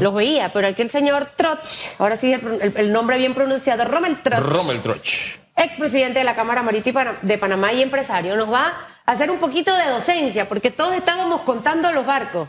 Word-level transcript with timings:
los 0.00 0.14
veía, 0.14 0.52
pero 0.52 0.68
aquí 0.68 0.82
el 0.82 0.90
señor 0.90 1.32
Troch, 1.36 1.98
ahora 1.98 2.16
sí 2.16 2.32
el, 2.32 2.92
nombre 2.92 3.16
bien 3.18 3.34
pronunciado, 3.34 3.84
Rommel 3.84 4.22
Troch. 4.22 4.40
Rommel 4.40 4.80
Troch. 4.80 5.38
Expresidente 5.56 6.18
de 6.18 6.24
la 6.24 6.34
Cámara 6.34 6.62
Marítima 6.62 7.18
de 7.22 7.38
Panamá 7.38 7.72
y 7.72 7.82
empresario, 7.82 8.36
nos 8.36 8.52
va 8.52 8.72
a 9.04 9.12
hacer 9.12 9.30
un 9.30 9.38
poquito 9.38 9.74
de 9.74 9.88
docencia, 9.90 10.48
porque 10.48 10.70
todos 10.70 10.94
estábamos 10.94 11.42
contando 11.42 11.90
los 11.92 12.04
barcos. 12.04 12.48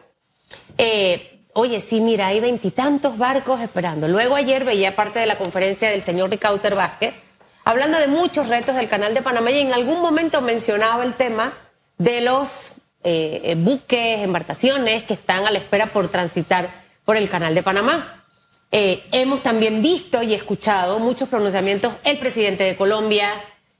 Eh, 0.77 1.41
oye, 1.53 1.79
sí, 1.79 2.01
mira, 2.01 2.27
hay 2.27 2.39
veintitantos 2.39 3.17
barcos 3.17 3.61
esperando. 3.61 4.07
Luego 4.07 4.35
ayer 4.35 4.65
veía 4.65 4.95
parte 4.95 5.19
de 5.19 5.25
la 5.25 5.37
conferencia 5.37 5.89
del 5.89 6.03
señor 6.03 6.29
Ricauter 6.29 6.75
Vázquez, 6.75 7.19
hablando 7.63 7.97
de 7.97 8.07
muchos 8.07 8.47
retos 8.47 8.75
del 8.75 8.89
Canal 8.89 9.13
de 9.13 9.21
Panamá 9.21 9.51
y 9.51 9.59
en 9.59 9.73
algún 9.73 10.01
momento 10.01 10.41
mencionaba 10.41 11.03
el 11.03 11.13
tema 11.13 11.53
de 11.97 12.21
los 12.21 12.73
eh, 13.03 13.55
buques, 13.57 14.19
embarcaciones 14.19 15.03
que 15.03 15.13
están 15.13 15.47
a 15.47 15.51
la 15.51 15.59
espera 15.59 15.87
por 15.87 16.09
transitar 16.09 16.86
por 17.07 17.15
el 17.15 17.29
Canal 17.29 17.55
de 17.55 17.63
Panamá. 17.63 18.21
Eh, 18.69 19.07
hemos 19.13 19.41
también 19.41 19.81
visto 19.81 20.21
y 20.21 20.33
escuchado 20.33 20.99
muchos 20.99 21.29
pronunciamientos, 21.29 21.93
el 22.03 22.17
presidente 22.17 22.65
de 22.65 22.75
Colombia 22.75 23.31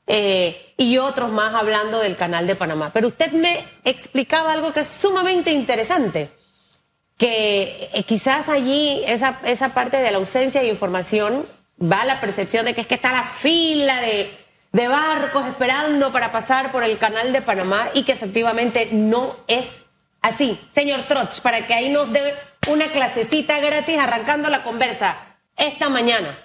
eh, 0.07 0.73
y 0.77 0.97
otros 0.97 1.29
más 1.29 1.53
hablando 1.53 1.99
del 1.99 2.15
Canal 2.15 2.47
de 2.47 2.55
Panamá. 2.55 2.91
Pero 2.93 3.09
usted 3.09 3.33
me 3.33 3.65
explicaba 3.83 4.53
algo 4.53 4.71
que 4.71 4.79
es 4.79 4.87
sumamente 4.87 5.51
interesante, 5.51 6.29
que 7.17 7.89
eh, 7.91 8.03
quizás 8.03 8.47
allí 8.47 9.03
esa, 9.05 9.41
esa 9.43 9.73
parte 9.73 9.97
de 9.97 10.09
la 10.09 10.19
ausencia 10.19 10.61
de 10.61 10.69
información 10.69 11.45
va 11.81 12.03
a 12.03 12.05
la 12.05 12.21
percepción 12.21 12.63
de 12.65 12.73
que 12.73 12.79
es 12.79 12.87
que 12.87 12.95
está 12.95 13.11
la 13.11 13.23
fila 13.23 13.99
de, 13.99 14.31
de 14.71 14.87
barcos 14.87 15.45
esperando 15.47 16.13
para 16.13 16.31
pasar 16.31 16.71
por 16.71 16.81
el 16.85 16.97
Canal 16.97 17.33
de 17.33 17.41
Panamá 17.41 17.89
y 17.93 18.03
que 18.03 18.13
efectivamente 18.13 18.87
no 18.93 19.35
es 19.47 19.83
así. 20.21 20.57
Señor 20.73 21.01
Troch, 21.09 21.41
para 21.41 21.67
que 21.67 21.73
ahí 21.73 21.89
nos 21.89 22.09
dé 22.13 22.33
una 22.67 22.87
clasecita 22.91 23.59
gratis 23.59 23.97
arrancando 23.97 24.49
la 24.49 24.63
conversa 24.63 25.15
esta 25.55 25.89
mañana. 25.89 26.37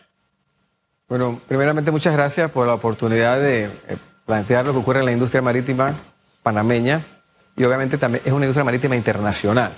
Bueno, 1.09 1.41
primeramente 1.47 1.91
muchas 1.91 2.15
gracias 2.15 2.51
por 2.51 2.67
la 2.67 2.75
oportunidad 2.75 3.39
de 3.39 3.65
eh, 3.65 3.97
plantear 4.25 4.65
lo 4.65 4.73
que 4.73 4.79
ocurre 4.79 5.01
en 5.01 5.07
la 5.07 5.13
industria 5.13 5.43
marítima 5.43 5.95
panameña 6.43 7.05
y 7.57 7.65
obviamente 7.65 7.99
también 7.99 8.23
es 8.25 8.33
una 8.33 8.47
industria 8.47 8.65
marítima 8.65 8.97
internacional. 8.97 9.73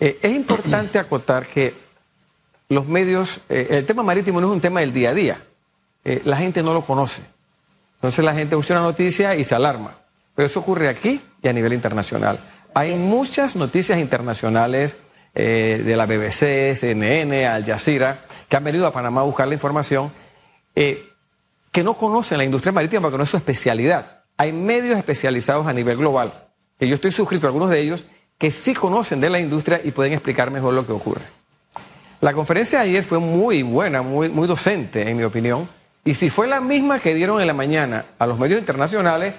Eh, 0.00 0.18
es 0.20 0.32
importante 0.32 0.98
acotar 0.98 1.46
que 1.46 1.74
los 2.68 2.86
medios, 2.88 3.40
eh, 3.48 3.68
el 3.70 3.86
tema 3.86 4.02
marítimo 4.02 4.40
no 4.40 4.48
es 4.48 4.52
un 4.52 4.60
tema 4.60 4.80
del 4.80 4.92
día 4.92 5.10
a 5.10 5.14
día, 5.14 5.42
la 6.24 6.36
gente 6.36 6.64
no 6.64 6.74
lo 6.74 6.82
conoce. 6.82 7.22
Entonces 7.94 8.24
la 8.24 8.34
gente 8.34 8.56
usa 8.56 8.74
una 8.74 8.86
noticia 8.86 9.36
y 9.36 9.44
se 9.44 9.54
alarma, 9.54 9.94
pero 10.34 10.46
eso 10.46 10.58
ocurre 10.58 10.88
aquí 10.88 11.22
y 11.40 11.46
a 11.46 11.52
nivel 11.52 11.72
internacional. 11.72 12.40
Hay 12.74 12.96
muchas 12.96 13.54
noticias 13.54 14.00
internacionales 14.00 14.96
eh, 15.34 15.82
de 15.84 15.96
la 15.96 16.06
BBC, 16.06 16.76
CNN, 16.76 17.46
Al 17.46 17.64
Jazeera, 17.64 18.24
que 18.48 18.56
han 18.56 18.64
venido 18.64 18.86
a 18.86 18.92
Panamá 18.92 19.22
a 19.22 19.24
buscar 19.24 19.48
la 19.48 19.54
información, 19.54 20.12
eh, 20.74 21.08
que 21.70 21.82
no 21.82 21.94
conocen 21.94 22.38
la 22.38 22.44
industria 22.44 22.72
marítima 22.72 23.02
porque 23.02 23.18
no 23.18 23.24
es 23.24 23.30
su 23.30 23.36
especialidad. 23.36 24.24
Hay 24.36 24.52
medios 24.52 24.98
especializados 24.98 25.66
a 25.66 25.72
nivel 25.72 25.96
global, 25.96 26.48
que 26.78 26.86
yo 26.86 26.94
estoy 26.94 27.12
suscrito 27.12 27.46
a 27.46 27.48
algunos 27.48 27.70
de 27.70 27.80
ellos, 27.80 28.04
que 28.36 28.50
sí 28.50 28.74
conocen 28.74 29.20
de 29.20 29.30
la 29.30 29.38
industria 29.38 29.80
y 29.82 29.92
pueden 29.92 30.12
explicar 30.12 30.50
mejor 30.50 30.74
lo 30.74 30.86
que 30.86 30.92
ocurre. 30.92 31.24
La 32.20 32.32
conferencia 32.32 32.80
de 32.80 32.90
ayer 32.90 33.02
fue 33.02 33.18
muy 33.18 33.62
buena, 33.62 34.02
muy, 34.02 34.28
muy 34.28 34.46
docente, 34.46 35.08
en 35.08 35.16
mi 35.16 35.24
opinión, 35.24 35.68
y 36.04 36.14
si 36.14 36.30
fue 36.30 36.48
la 36.48 36.60
misma 36.60 36.98
que 36.98 37.14
dieron 37.14 37.40
en 37.40 37.46
la 37.46 37.54
mañana 37.54 38.06
a 38.18 38.26
los 38.26 38.38
medios 38.38 38.58
internacionales, 38.58 39.34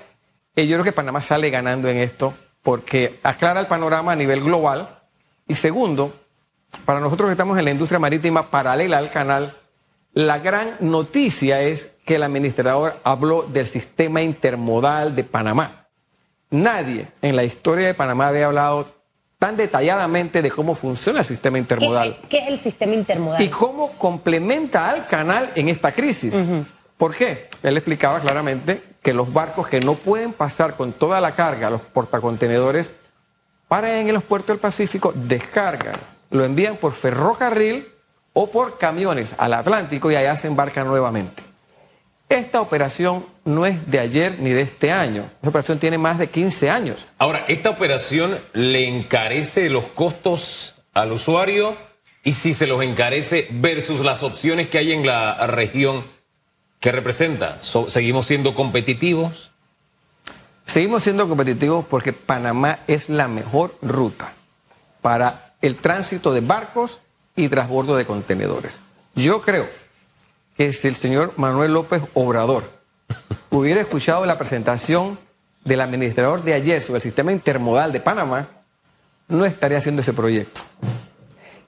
eh, 0.55 0.66
yo 0.66 0.75
creo 0.75 0.83
que 0.85 0.91
Panamá 0.91 1.22
sale 1.22 1.50
ganando 1.50 1.89
en 1.89 1.97
esto 1.97 2.33
porque 2.61 3.19
aclara 3.23 3.59
el 3.59 3.67
panorama 3.67 4.13
a 4.13 4.16
nivel 4.16 4.41
global 4.41 5.03
y 5.47 5.55
segundo, 5.55 6.13
para 6.86 6.99
nosotros 6.99 7.27
que 7.27 7.33
estamos 7.33 7.58
en 7.58 7.66
la 7.66 7.72
industria 7.72 7.99
marítima 7.99 8.49
paralela 8.49 8.97
al 8.97 9.09
canal, 9.09 9.58
la 10.13 10.39
gran 10.39 10.77
noticia 10.80 11.61
es 11.61 11.91
que 12.05 12.16
el 12.16 12.23
administrador 12.23 13.00
habló 13.03 13.44
del 13.44 13.66
sistema 13.66 14.22
intermodal 14.22 15.16
de 15.16 15.23
Panamá. 15.23 15.88
Nadie 16.50 17.07
en 17.22 17.35
la 17.35 17.44
historia 17.44 17.88
de 17.88 17.94
Panamá 17.94 18.28
había 18.28 18.45
hablado 18.45 18.94
tan 19.40 19.57
detalladamente 19.57 20.41
de 20.41 20.51
cómo 20.51 20.75
funciona 20.75 21.19
el 21.19 21.25
sistema 21.25 21.57
intermodal. 21.57 22.18
¿Qué 22.29 22.38
es 22.38 22.47
el, 22.47 22.59
sistema 22.59 22.94
intermodal? 22.94 23.41
Y 23.41 23.50
cómo 23.50 23.91
complementa 23.94 24.89
al 24.89 25.07
canal 25.07 25.51
en 25.56 25.68
esta 25.68 25.91
crisis. 25.91 26.45
¿Por 26.95 27.13
qué? 27.16 27.50
Él 27.63 27.75
explicaba 27.75 28.19
claramente 28.22 28.81
que 29.01 29.13
los 29.13 29.34
barcos 29.34 29.68
que 29.68 29.81
no 29.81 29.95
pueden 29.95 30.31
pasar 30.31 30.75
con 30.75 30.94
toda 30.94 31.19
la 31.19 31.34
carga, 31.34 31.69
los 31.69 31.81
portacontenedores, 31.81 32.94
paran 33.73 34.07
en 34.07 34.13
los 34.13 34.23
puertos 34.23 34.50
del 34.50 34.59
Pacífico, 34.59 35.11
descargan, 35.16 36.00
lo 36.29 36.45
envían 36.45 36.78
por 36.78 36.91
ferrocarril 36.91 37.88
o 38.31 38.51
por 38.51 38.78
camiones 38.78 39.34
al 39.35 39.56
Atlántico 39.56 40.11
y 40.11 40.16
allá 40.16 40.38
se 40.38 40.45
embarcan 40.45 40.85
nuevamente. 40.85 41.41
Esta 42.29 42.62
operación 42.62 43.25
no 43.45 43.66
es 43.66 43.89
de 43.89 43.97
ayer 43.97 44.38
ni 44.38 44.51
de 44.51 44.62
este 44.62 44.91
año. 44.91 45.28
Esta 45.38 45.50
operación 45.50 45.79
tiene 45.79 45.97
más 45.97 46.19
de 46.19 46.28
15 46.29 46.69
años. 46.69 47.09
Ahora, 47.17 47.45
¿esta 47.47 47.72
operación 47.72 48.38
le 48.53 48.88
encarece 48.88 49.72
los 49.72 49.85
costos 49.85 50.75
al 50.94 51.12
usuario? 51.12 51.75
Y 52.23 52.33
si 52.33 52.53
se 52.53 52.67
los 52.67 52.83
encarece 52.83 53.47
versus 53.50 54.01
las 54.01 54.22
opciones 54.22 54.69
que 54.69 54.78
hay 54.78 54.91
en 54.91 55.03
la 55.03 55.47
región, 55.47 56.06
¿qué 56.79 56.91
representa? 56.91 57.57
¿Seguimos 57.88 58.28
siendo 58.28 58.53
competitivos? 58.53 59.53
Seguimos 60.66 61.03
siendo 61.03 61.28
competitivos 61.28 61.85
porque 61.85 62.13
Panamá 62.13 62.79
es 62.88 63.09
la 63.09 63.28
mejor 63.28 63.78
ruta 63.81 64.34
para 65.01 65.56
el 65.62 65.78
tránsito 65.78 66.34
de 66.34 66.41
barcos 66.41 67.00
y 67.35 67.47
transbordo 67.50 67.96
de 67.96 68.06
contenedores. 68.06 68.81
Yo 69.16 69.41
creo 69.41 69.68
que 70.57 70.72
si 70.74 70.88
el 70.88 70.96
señor 70.96 71.34
Manuel 71.38 71.74
López 71.74 72.01
Obrador 72.13 72.69
hubiera 73.50 73.81
escuchado 73.81 74.25
la 74.25 74.38
presentación 74.38 75.19
del 75.63 75.81
administrador 75.81 76.44
de 76.44 76.53
ayer 76.53 76.81
sobre 76.81 76.97
el 76.97 77.03
sistema 77.03 77.31
intermodal 77.31 77.91
de 77.91 78.01
Panamá, 78.01 78.50
no 79.28 79.45
estaría 79.45 79.78
haciendo 79.78 80.01
ese 80.01 80.13
proyecto. 80.13 80.62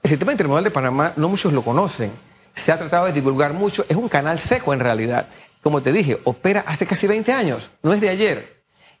El 0.02 0.10
sistema 0.10 0.32
intermodal 0.32 0.64
de 0.64 0.70
Panamá 0.70 1.12
no 1.16 1.28
muchos 1.28 1.52
lo 1.52 1.62
conocen, 1.62 2.12
se 2.54 2.72
ha 2.72 2.78
tratado 2.78 3.06
de 3.06 3.12
divulgar 3.12 3.52
mucho, 3.52 3.84
es 3.88 3.96
un 3.96 4.08
canal 4.08 4.38
seco 4.38 4.72
en 4.72 4.80
realidad. 4.80 5.28
Como 5.62 5.82
te 5.82 5.92
dije, 5.92 6.20
opera 6.24 6.64
hace 6.66 6.86
casi 6.86 7.06
20 7.06 7.32
años, 7.32 7.70
no 7.82 7.92
es 7.92 8.00
de 8.00 8.08
ayer. 8.08 8.55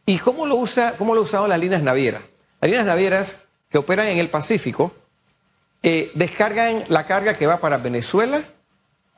¿Y 0.06 0.18
cómo 0.18 0.46
lo, 0.46 0.54
usa, 0.54 0.94
cómo 0.96 1.16
lo 1.16 1.22
usaban 1.22 1.50
las 1.50 1.58
líneas 1.58 1.82
navieras? 1.82 2.22
Las 2.60 2.70
líneas 2.70 2.86
navieras 2.86 3.38
que 3.68 3.78
operan 3.78 4.06
en 4.06 4.18
el 4.18 4.30
Pacífico 4.30 4.94
eh, 5.82 6.12
descargan 6.14 6.84
la 6.88 7.04
carga 7.04 7.34
que 7.34 7.46
va 7.46 7.58
para 7.58 7.78
Venezuela, 7.78 8.44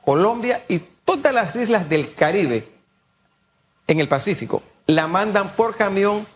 Colombia 0.03 0.65
y 0.67 0.79
todas 1.05 1.33
las 1.33 1.55
islas 1.55 1.87
del 1.87 2.15
Caribe 2.15 2.67
en 3.87 3.99
el 3.99 4.07
Pacífico. 4.07 4.63
La 4.87 5.07
mandan 5.07 5.55
por 5.55 5.77
camión 5.77 6.27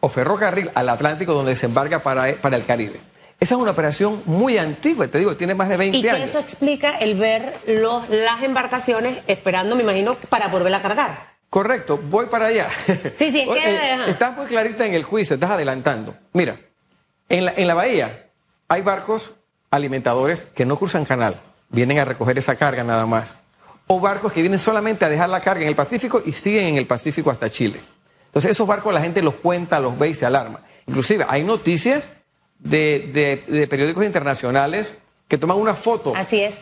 o 0.00 0.08
ferrocarril 0.10 0.70
al 0.74 0.90
Atlántico 0.90 1.32
donde 1.32 1.52
desembarca 1.52 2.02
para, 2.02 2.40
para 2.42 2.56
el 2.56 2.66
Caribe. 2.66 3.00
Esa 3.40 3.54
es 3.54 3.60
una 3.60 3.72
operación 3.72 4.22
muy 4.26 4.58
antigua, 4.58 5.08
te 5.08 5.18
digo, 5.18 5.34
tiene 5.36 5.54
más 5.54 5.68
de 5.68 5.76
20 5.76 6.10
años. 6.10 6.20
Y 6.20 6.22
eso 6.22 6.38
explica 6.38 6.98
el 6.98 7.14
ver 7.14 7.58
los, 7.66 8.08
las 8.08 8.42
embarcaciones 8.42 9.20
esperando, 9.26 9.74
me 9.74 9.82
imagino, 9.82 10.14
para 10.28 10.48
volver 10.48 10.74
a 10.74 10.82
cargar. 10.82 11.31
Correcto, 11.52 12.00
voy 12.02 12.26
para 12.26 12.46
allá. 12.46 12.70
Sí, 13.14 13.30
sí, 13.30 13.46
eh, 13.54 14.06
estás 14.08 14.34
muy 14.34 14.46
clarita 14.46 14.86
en 14.86 14.94
el 14.94 15.04
juicio, 15.04 15.34
estás 15.34 15.50
adelantando. 15.50 16.16
Mira, 16.32 16.58
en 17.28 17.44
la, 17.44 17.52
en 17.54 17.66
la 17.68 17.74
bahía 17.74 18.30
hay 18.68 18.80
barcos 18.80 19.34
alimentadores 19.70 20.46
que 20.54 20.64
no 20.64 20.78
cruzan 20.78 21.04
canal, 21.04 21.42
vienen 21.68 21.98
a 21.98 22.06
recoger 22.06 22.38
esa 22.38 22.56
carga 22.56 22.82
nada 22.84 23.04
más. 23.04 23.36
O 23.86 24.00
barcos 24.00 24.32
que 24.32 24.40
vienen 24.40 24.58
solamente 24.58 25.04
a 25.04 25.10
dejar 25.10 25.28
la 25.28 25.40
carga 25.40 25.60
en 25.60 25.68
el 25.68 25.74
Pacífico 25.74 26.22
y 26.24 26.32
siguen 26.32 26.68
en 26.68 26.76
el 26.78 26.86
Pacífico 26.86 27.30
hasta 27.30 27.50
Chile. 27.50 27.82
Entonces 28.24 28.52
esos 28.52 28.66
barcos 28.66 28.94
la 28.94 29.02
gente 29.02 29.20
los 29.20 29.34
cuenta, 29.34 29.78
los 29.78 29.98
ve 29.98 30.08
y 30.08 30.14
se 30.14 30.24
alarma. 30.24 30.62
Inclusive 30.86 31.26
hay 31.28 31.44
noticias 31.44 32.08
de, 32.60 33.44
de 33.46 33.66
periódicos 33.66 34.06
internacionales 34.06 34.96
que 35.32 35.38
toman 35.38 35.56
una 35.56 35.74
foto 35.74 36.12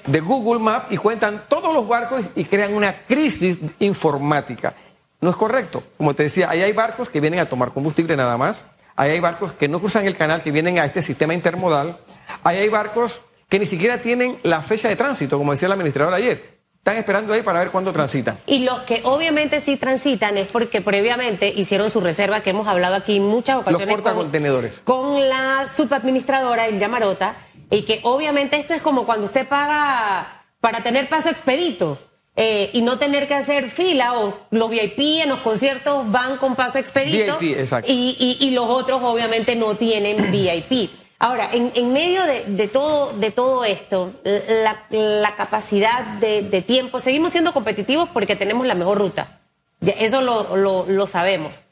de 0.06 0.20
Google 0.20 0.60
Maps 0.60 0.92
y 0.92 0.96
cuentan 0.96 1.42
todos 1.48 1.74
los 1.74 1.88
barcos 1.88 2.30
y 2.36 2.44
crean 2.44 2.72
una 2.72 3.04
crisis 3.04 3.58
informática. 3.80 4.76
No 5.20 5.30
es 5.30 5.36
correcto. 5.36 5.82
Como 5.96 6.14
te 6.14 6.24
decía, 6.24 6.48
ahí 6.50 6.62
hay 6.62 6.72
barcos 6.72 7.08
que 7.08 7.20
vienen 7.20 7.40
a 7.40 7.46
tomar 7.46 7.72
combustible 7.72 8.16
nada 8.16 8.36
más. 8.36 8.64
Ahí 8.96 9.12
hay 9.12 9.20
barcos 9.20 9.52
que 9.52 9.68
no 9.68 9.80
cruzan 9.80 10.06
el 10.06 10.16
canal, 10.16 10.42
que 10.42 10.50
vienen 10.52 10.78
a 10.78 10.84
este 10.84 11.02
sistema 11.02 11.34
intermodal. 11.34 11.98
Ahí 12.42 12.58
hay 12.58 12.68
barcos 12.68 13.20
que 13.48 13.58
ni 13.58 13.66
siquiera 13.66 14.00
tienen 14.00 14.38
la 14.42 14.62
fecha 14.62 14.88
de 14.88 14.96
tránsito, 14.96 15.38
como 15.38 15.52
decía 15.52 15.68
la 15.68 15.74
administradora 15.74 16.16
ayer. 16.16 16.60
Están 16.76 16.96
esperando 16.96 17.34
ahí 17.34 17.42
para 17.42 17.58
ver 17.58 17.70
cuándo 17.70 17.92
transitan. 17.92 18.38
Y 18.46 18.60
los 18.60 18.80
que 18.80 19.02
obviamente 19.04 19.60
sí 19.60 19.76
transitan 19.76 20.38
es 20.38 20.46
porque 20.46 20.80
previamente 20.80 21.52
hicieron 21.54 21.90
su 21.90 22.00
reserva, 22.00 22.40
que 22.40 22.50
hemos 22.50 22.66
hablado 22.68 22.94
aquí 22.94 23.16
en 23.16 23.26
muchas 23.26 23.56
ocasiones. 23.56 23.88
Los 23.88 23.96
portacontenedores. 23.96 24.80
Con, 24.84 25.14
con 25.14 25.28
la 25.28 25.66
subadministradora, 25.68 26.66
el 26.66 26.78
Yamarota 26.78 27.36
y 27.70 27.82
que 27.82 28.00
obviamente 28.02 28.58
esto 28.58 28.74
es 28.74 28.82
como 28.82 29.06
cuando 29.06 29.26
usted 29.26 29.46
paga 29.46 30.42
para 30.60 30.82
tener 30.82 31.08
paso 31.08 31.28
expedito. 31.30 31.98
Eh, 32.36 32.70
y 32.72 32.82
no 32.82 32.96
tener 32.98 33.26
que 33.28 33.34
hacer 33.34 33.70
fila 33.70 34.14
o 34.18 34.38
los 34.50 34.70
VIP 34.70 34.98
en 35.22 35.28
los 35.28 35.40
conciertos 35.40 36.10
van 36.10 36.36
con 36.38 36.54
paso 36.54 36.78
expedito 36.78 37.36
VIP, 37.38 37.58
exacto. 37.58 37.90
Y, 37.92 38.38
y, 38.40 38.50
los 38.52 38.66
otros 38.68 39.02
obviamente 39.02 39.56
no 39.56 39.74
tienen 39.76 40.30
VIP. 40.32 40.90
Ahora, 41.18 41.50
en, 41.52 41.70
en 41.74 41.92
medio 41.92 42.24
de, 42.24 42.44
de 42.46 42.68
todo, 42.68 43.12
de 43.12 43.30
todo 43.30 43.64
esto, 43.64 44.14
la, 44.24 44.86
la 44.90 45.36
capacidad 45.36 46.02
de, 46.18 46.42
de 46.42 46.62
tiempo, 46.62 46.98
seguimos 47.00 47.32
siendo 47.32 47.52
competitivos 47.52 48.08
porque 48.10 48.36
tenemos 48.36 48.66
la 48.66 48.74
mejor 48.74 48.98
ruta. 48.98 49.40
Eso 49.82 50.22
lo, 50.22 50.56
lo- 50.56 50.86
lo 50.86 51.06
sabemos. 51.06 51.62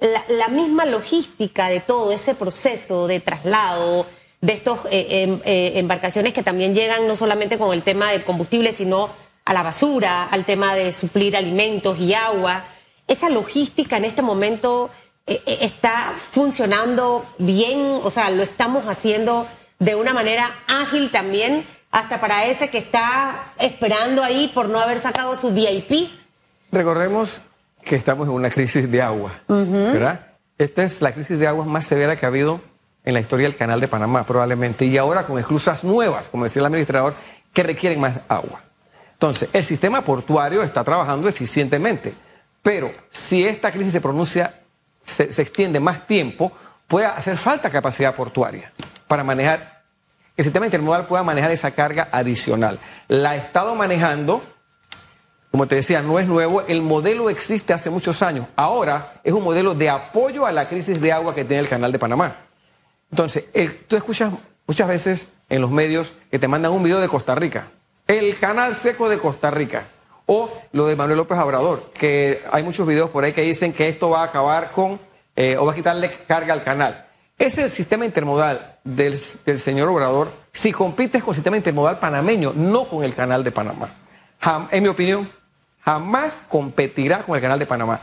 La, 0.00 0.24
la 0.28 0.48
misma 0.48 0.86
logística 0.86 1.68
de 1.68 1.80
todo 1.80 2.12
ese 2.12 2.34
proceso 2.34 3.06
de 3.08 3.20
traslado, 3.20 4.06
de 4.40 4.52
estas 4.54 4.78
embarcaciones 4.90 6.32
que 6.32 6.42
también 6.42 6.74
llegan 6.74 7.06
no 7.06 7.14
solamente 7.16 7.58
con 7.58 7.72
el 7.72 7.82
tema 7.82 8.10
del 8.12 8.24
combustible, 8.24 8.72
sino 8.72 9.10
a 9.44 9.54
la 9.54 9.62
basura, 9.62 10.24
al 10.24 10.44
tema 10.44 10.74
de 10.74 10.92
suplir 10.92 11.36
alimentos 11.36 11.98
y 11.98 12.14
agua. 12.14 12.64
Esa 13.06 13.28
logística 13.28 13.96
en 13.96 14.04
este 14.04 14.22
momento 14.22 14.90
eh, 15.26 15.42
eh, 15.46 15.58
está 15.62 16.14
funcionando 16.18 17.24
bien, 17.38 18.00
o 18.02 18.10
sea, 18.10 18.30
lo 18.30 18.42
estamos 18.42 18.84
haciendo 18.86 19.46
de 19.78 19.94
una 19.94 20.14
manera 20.14 20.50
ágil 20.68 21.10
también, 21.10 21.66
hasta 21.90 22.20
para 22.20 22.46
ese 22.46 22.70
que 22.70 22.78
está 22.78 23.52
esperando 23.58 24.22
ahí 24.22 24.50
por 24.54 24.68
no 24.68 24.80
haber 24.80 25.00
sacado 25.00 25.36
su 25.36 25.50
VIP. 25.52 26.08
Recordemos 26.70 27.42
que 27.84 27.96
estamos 27.96 28.28
en 28.28 28.34
una 28.34 28.48
crisis 28.48 28.90
de 28.90 29.02
agua, 29.02 29.42
¿verdad? 29.48 30.28
Esta 30.56 30.84
es 30.84 31.02
la 31.02 31.12
crisis 31.12 31.38
de 31.38 31.46
agua 31.46 31.64
más 31.64 31.86
severa 31.86 32.16
que 32.16 32.24
ha 32.24 32.28
habido 32.28 32.60
en 33.04 33.14
la 33.14 33.20
historia 33.20 33.46
del 33.48 33.56
Canal 33.56 33.80
de 33.80 33.88
Panamá, 33.88 34.24
probablemente, 34.24 34.86
y 34.86 34.96
ahora 34.96 35.26
con 35.26 35.38
esclusas 35.38 35.82
nuevas, 35.82 36.28
como 36.28 36.44
decía 36.44 36.60
el 36.60 36.66
administrador, 36.66 37.14
que 37.52 37.62
requieren 37.62 38.00
más 38.00 38.20
agua. 38.28 38.62
Entonces, 39.22 39.50
el 39.52 39.62
sistema 39.62 40.02
portuario 40.02 40.64
está 40.64 40.82
trabajando 40.82 41.28
eficientemente, 41.28 42.12
pero 42.60 42.92
si 43.08 43.46
esta 43.46 43.70
crisis 43.70 43.92
se 43.92 44.00
pronuncia, 44.00 44.62
se, 45.00 45.22
extiende 45.40 45.78
más 45.78 46.08
tiempo, 46.08 46.50
puede 46.88 47.06
hacer 47.06 47.36
falta 47.36 47.70
capacidad 47.70 48.16
portuaria 48.16 48.72
para 49.06 49.22
manejar, 49.22 49.84
el 50.36 50.42
sistema 50.42 50.66
intermodal 50.66 51.06
pueda 51.06 51.22
manejar 51.22 51.52
esa 51.52 51.70
carga 51.70 52.08
adicional. 52.10 52.80
La 53.06 53.30
ha 53.30 53.36
estado 53.36 53.76
manejando 53.76 54.42
como 55.52 55.68
te 55.68 55.76
decía, 55.76 56.02
no 56.02 56.18
es 56.18 56.26
nuevo, 56.26 56.62
el 56.62 56.82
modelo 56.82 57.30
existe 57.30 57.72
hace 57.72 57.90
muchos 57.90 58.22
años. 58.22 58.46
Ahora 58.56 59.20
es 59.22 59.32
un 59.34 59.44
modelo 59.44 59.74
de 59.76 59.88
apoyo 59.88 60.46
a 60.46 60.50
la 60.50 60.66
crisis 60.66 61.00
de 61.00 61.12
agua 61.12 61.32
que 61.32 61.44
tiene 61.44 61.60
el 61.62 61.68
Canal 61.68 61.92
de 61.92 61.98
Panamá. 62.00 62.34
Entonces, 63.10 63.44
el- 63.52 63.84
tú 63.86 63.94
escuchas 63.94 64.32
muchas 64.66 64.88
veces 64.88 65.28
en 65.48 65.60
los 65.60 65.70
medios 65.70 66.12
que 66.28 66.40
te 66.40 66.48
mandan 66.48 66.72
un 66.72 66.82
video 66.82 66.98
de 67.00 67.06
Costa 67.08 67.36
Rica, 67.36 67.68
el 68.06 68.38
canal 68.38 68.74
seco 68.74 69.08
de 69.08 69.18
Costa 69.18 69.50
Rica, 69.50 69.86
o 70.26 70.50
lo 70.72 70.86
de 70.86 70.96
Manuel 70.96 71.18
López 71.18 71.38
Obrador, 71.38 71.90
que 71.92 72.42
hay 72.50 72.62
muchos 72.62 72.86
videos 72.86 73.10
por 73.10 73.24
ahí 73.24 73.32
que 73.32 73.42
dicen 73.42 73.72
que 73.72 73.88
esto 73.88 74.10
va 74.10 74.22
a 74.22 74.26
acabar 74.26 74.70
con, 74.70 75.00
eh, 75.34 75.56
o 75.56 75.66
va 75.66 75.72
a 75.72 75.74
quitarle 75.74 76.10
carga 76.26 76.52
al 76.52 76.62
canal. 76.62 77.06
Ese 77.38 77.68
sistema 77.70 78.04
intermodal 78.04 78.78
del, 78.84 79.18
del 79.44 79.58
señor 79.58 79.88
Obrador, 79.88 80.32
si 80.52 80.70
compites 80.70 81.22
con 81.22 81.32
el 81.32 81.36
sistema 81.36 81.56
intermodal 81.56 81.98
panameño, 81.98 82.52
no 82.54 82.84
con 82.86 83.02
el 83.04 83.14
canal 83.14 83.42
de 83.42 83.50
Panamá. 83.50 83.96
En 84.70 84.82
mi 84.82 84.88
opinión, 84.88 85.30
jamás 85.80 86.38
competirá 86.48 87.20
con 87.20 87.34
el 87.36 87.40
canal 87.42 87.58
de 87.58 87.66
Panamá. 87.66 88.00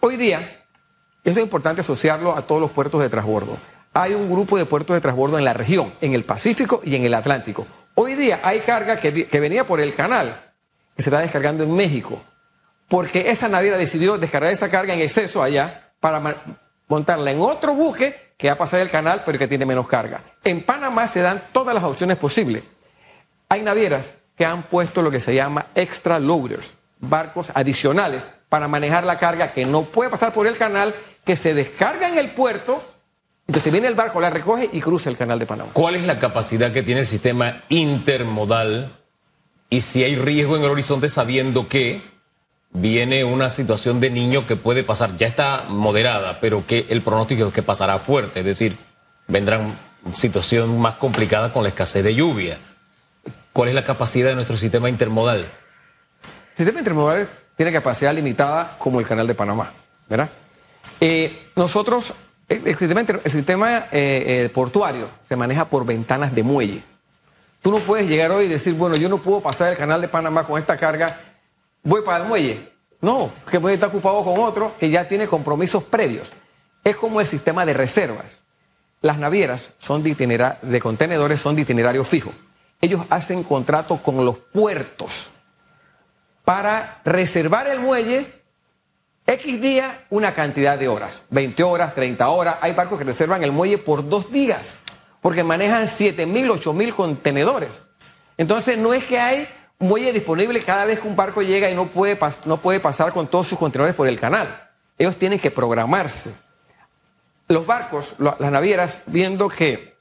Hoy 0.00 0.16
día, 0.16 0.64
esto 1.24 1.40
es 1.40 1.44
importante 1.44 1.80
asociarlo 1.80 2.36
a 2.36 2.46
todos 2.46 2.60
los 2.60 2.70
puertos 2.70 3.00
de 3.00 3.08
transbordo. 3.08 3.56
Hay 3.94 4.12
un 4.12 4.30
grupo 4.30 4.58
de 4.58 4.66
puertos 4.66 4.94
de 4.94 5.00
transbordo 5.00 5.38
en 5.38 5.44
la 5.44 5.54
región, 5.54 5.94
en 6.00 6.14
el 6.14 6.24
Pacífico 6.24 6.80
y 6.84 6.96
en 6.96 7.04
el 7.04 7.14
Atlántico. 7.14 7.66
Hoy 7.96 8.14
día 8.14 8.40
hay 8.42 8.60
carga 8.60 8.96
que, 8.96 9.10
venía 9.40 9.64
por 9.66 9.80
el 9.80 9.94
canal, 9.94 10.52
que 10.96 11.02
se 11.02 11.10
está 11.10 11.20
descargando 11.20 11.62
en 11.62 11.72
México, 11.72 12.20
porque 12.88 13.30
esa 13.30 13.48
naviera 13.48 13.78
decidió 13.78 14.18
descargar 14.18 14.52
esa 14.52 14.68
carga 14.68 14.94
en 14.94 15.00
exceso 15.00 15.42
allá 15.42 15.92
para 16.00 16.20
montarla 16.88 17.30
en 17.30 17.40
otro 17.40 17.74
buque 17.74 18.34
que 18.36 18.48
va 18.48 18.54
a 18.54 18.58
pasar 18.58 18.80
el 18.80 18.90
canal, 18.90 19.22
pero 19.24 19.38
que 19.38 19.46
tiene 19.46 19.64
menos 19.64 19.86
carga. 19.86 20.24
En 20.42 20.62
Panamá 20.62 21.06
se 21.06 21.20
dan 21.20 21.40
todas 21.52 21.72
las 21.72 21.84
opciones 21.84 22.16
posibles. 22.16 22.64
Hay 23.48 23.62
navieras 23.62 24.14
que 24.36 24.44
han 24.44 24.64
puesto 24.64 25.00
lo 25.00 25.12
que 25.12 25.20
se 25.20 25.34
llama 25.34 25.66
extra 25.76 26.18
loaders, 26.18 26.74
barcos 26.98 27.52
adicionales 27.54 28.28
para 28.48 28.66
manejar 28.66 29.04
la 29.04 29.18
carga 29.18 29.48
que 29.48 29.64
no 29.64 29.82
puede 29.82 30.10
pasar 30.10 30.32
por 30.32 30.48
el 30.48 30.56
canal, 30.56 30.94
que 31.24 31.36
se 31.36 31.54
descarga 31.54 32.08
en 32.08 32.18
el 32.18 32.32
puerto, 32.32 32.82
entonces 33.46 33.72
viene 33.72 33.88
el 33.88 33.94
barco, 33.94 34.20
la 34.20 34.30
recoge 34.30 34.70
y 34.72 34.80
cruza 34.80 35.10
el 35.10 35.16
canal 35.16 35.38
de 35.38 35.46
Panamá. 35.46 35.70
¿Cuál 35.72 35.96
es 35.96 36.04
la 36.04 36.18
capacidad 36.18 36.72
que 36.72 36.82
tiene 36.82 37.02
el 37.02 37.06
sistema 37.06 37.62
intermodal 37.68 38.96
y 39.68 39.80
si 39.82 40.04
hay 40.04 40.16
riesgo 40.16 40.56
en 40.56 40.62
el 40.62 40.70
horizonte 40.70 41.08
sabiendo 41.10 41.68
que 41.68 42.02
viene 42.70 43.24
una 43.24 43.50
situación 43.50 44.00
de 44.00 44.10
niño 44.10 44.46
que 44.46 44.56
puede 44.56 44.82
pasar, 44.82 45.16
ya 45.16 45.26
está 45.26 45.64
moderada, 45.68 46.40
pero 46.40 46.66
que 46.66 46.86
el 46.88 47.02
pronóstico 47.02 47.48
es 47.48 47.54
que 47.54 47.62
pasará 47.62 47.98
fuerte, 47.98 48.40
es 48.40 48.46
decir, 48.46 48.76
vendrán 49.28 49.78
situación 50.12 50.78
más 50.80 50.94
complicada 50.94 51.52
con 51.52 51.62
la 51.62 51.70
escasez 51.70 52.04
de 52.04 52.14
lluvia. 52.14 52.58
¿Cuál 53.52 53.68
es 53.68 53.74
la 53.74 53.84
capacidad 53.84 54.30
de 54.30 54.34
nuestro 54.34 54.56
sistema 54.56 54.88
intermodal? 54.88 55.38
El 55.40 56.56
sistema 56.56 56.80
intermodal 56.80 57.28
tiene 57.56 57.72
capacidad 57.72 58.12
limitada 58.12 58.76
como 58.78 59.00
el 59.00 59.06
canal 59.06 59.26
de 59.26 59.34
Panamá, 59.34 59.72
¿verdad? 60.08 60.30
Eh, 61.00 61.50
nosotros, 61.56 62.12
el, 62.48 62.68
inter- 62.68 63.20
el 63.24 63.32
sistema 63.32 63.86
eh, 63.90 64.44
eh, 64.44 64.50
portuario 64.52 65.08
se 65.22 65.36
maneja 65.36 65.64
por 65.66 65.84
ventanas 65.86 66.34
de 66.34 66.42
muelle. 66.42 66.82
Tú 67.62 67.70
no 67.70 67.78
puedes 67.78 68.08
llegar 68.08 68.30
hoy 68.30 68.44
y 68.44 68.48
decir, 68.48 68.74
bueno, 68.74 68.96
yo 68.96 69.08
no 69.08 69.18
puedo 69.18 69.40
pasar 69.40 69.72
el 69.72 69.78
canal 69.78 70.00
de 70.00 70.08
Panamá 70.08 70.44
con 70.44 70.60
esta 70.60 70.76
carga, 70.76 71.06
voy 71.82 72.02
para 72.02 72.22
el 72.22 72.28
muelle. 72.28 72.72
No, 73.00 73.32
que 73.50 73.58
muelle 73.58 73.74
está 73.74 73.86
ocupado 73.86 74.22
con 74.24 74.38
otro 74.38 74.74
que 74.78 74.90
ya 74.90 75.08
tiene 75.08 75.26
compromisos 75.26 75.82
previos. 75.84 76.32
Es 76.82 76.96
como 76.96 77.20
el 77.20 77.26
sistema 77.26 77.64
de 77.64 77.72
reservas. 77.74 78.40
Las 79.00 79.18
navieras 79.18 79.72
son 79.78 80.02
de, 80.02 80.10
itinera- 80.10 80.58
de 80.62 80.80
contenedores, 80.80 81.40
son 81.40 81.56
de 81.56 81.62
itinerario 81.62 82.04
fijo. 82.04 82.32
Ellos 82.80 83.02
hacen 83.10 83.42
contrato 83.42 84.02
con 84.02 84.24
los 84.24 84.38
puertos 84.38 85.30
para 86.44 87.00
reservar 87.04 87.66
el 87.68 87.80
muelle 87.80 88.42
X 89.26 89.60
día 89.60 90.04
una 90.10 90.34
cantidad 90.34 90.78
de 90.78 90.88
horas, 90.88 91.22
20 91.30 91.62
horas, 91.62 91.94
30 91.94 92.28
horas. 92.28 92.56
Hay 92.60 92.72
barcos 92.72 92.98
que 92.98 93.04
reservan 93.04 93.42
el 93.42 93.52
muelle 93.52 93.78
por 93.78 94.06
dos 94.08 94.30
días, 94.30 94.76
porque 95.20 95.42
manejan 95.42 95.88
7 95.88 96.26
mil, 96.26 96.50
8 96.50 96.72
mil 96.74 96.94
contenedores. 96.94 97.82
Entonces 98.36 98.76
no 98.76 98.92
es 98.92 99.06
que 99.06 99.18
hay 99.18 99.48
muelle 99.78 100.12
disponible 100.12 100.60
cada 100.60 100.84
vez 100.84 101.00
que 101.00 101.08
un 101.08 101.16
barco 101.16 101.40
llega 101.40 101.70
y 101.70 101.74
no 101.74 101.88
puede, 101.88 102.18
no 102.44 102.60
puede 102.60 102.80
pasar 102.80 103.12
con 103.12 103.28
todos 103.28 103.48
sus 103.48 103.58
contenedores 103.58 103.94
por 103.94 104.08
el 104.08 104.20
canal. 104.20 104.70
Ellos 104.98 105.16
tienen 105.16 105.38
que 105.38 105.50
programarse. 105.50 106.32
Los 107.48 107.66
barcos, 107.66 108.14
las 108.18 108.52
navieras, 108.52 109.02
viendo 109.06 109.48
que 109.48 109.96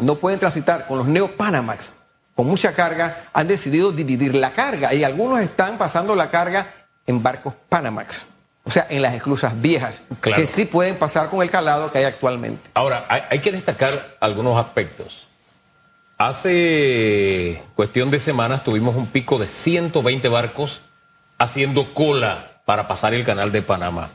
no 0.00 0.16
pueden 0.16 0.38
transitar 0.38 0.86
con 0.86 0.98
los 0.98 1.06
Neo 1.06 1.36
Panamax 1.36 1.92
con 2.34 2.46
mucha 2.46 2.72
carga, 2.72 3.28
han 3.32 3.46
decidido 3.46 3.92
dividir 3.92 4.34
la 4.34 4.52
carga 4.52 4.94
y 4.94 5.04
algunos 5.04 5.40
están 5.40 5.76
pasando 5.76 6.14
la 6.14 6.30
carga 6.30 6.86
en 7.06 7.22
barcos 7.22 7.54
Panamax, 7.68 8.24
o 8.64 8.70
sea, 8.70 8.86
en 8.90 9.02
las 9.02 9.14
esclusas 9.14 9.60
viejas, 9.60 10.02
Claro. 10.20 10.40
que 10.40 10.46
sí 10.46 10.64
pueden 10.66 10.98
pasar 10.98 11.28
con 11.28 11.42
el 11.42 11.50
calado 11.50 11.90
que 11.90 11.98
hay 11.98 12.04
actualmente. 12.04 12.70
Ahora, 12.74 13.06
hay, 13.08 13.22
hay 13.30 13.38
que 13.40 13.52
destacar 13.52 14.16
algunos 14.20 14.58
aspectos. 14.58 15.26
Hace 16.18 17.62
cuestión 17.74 18.10
de 18.10 18.20
semanas 18.20 18.62
tuvimos 18.62 18.94
un 18.94 19.06
pico 19.06 19.38
de 19.38 19.48
120 19.48 20.28
barcos 20.28 20.80
haciendo 21.38 21.94
cola 21.94 22.60
para 22.66 22.86
pasar 22.86 23.14
el 23.14 23.24
canal 23.24 23.50
de 23.52 23.62
Panamá. 23.62 24.10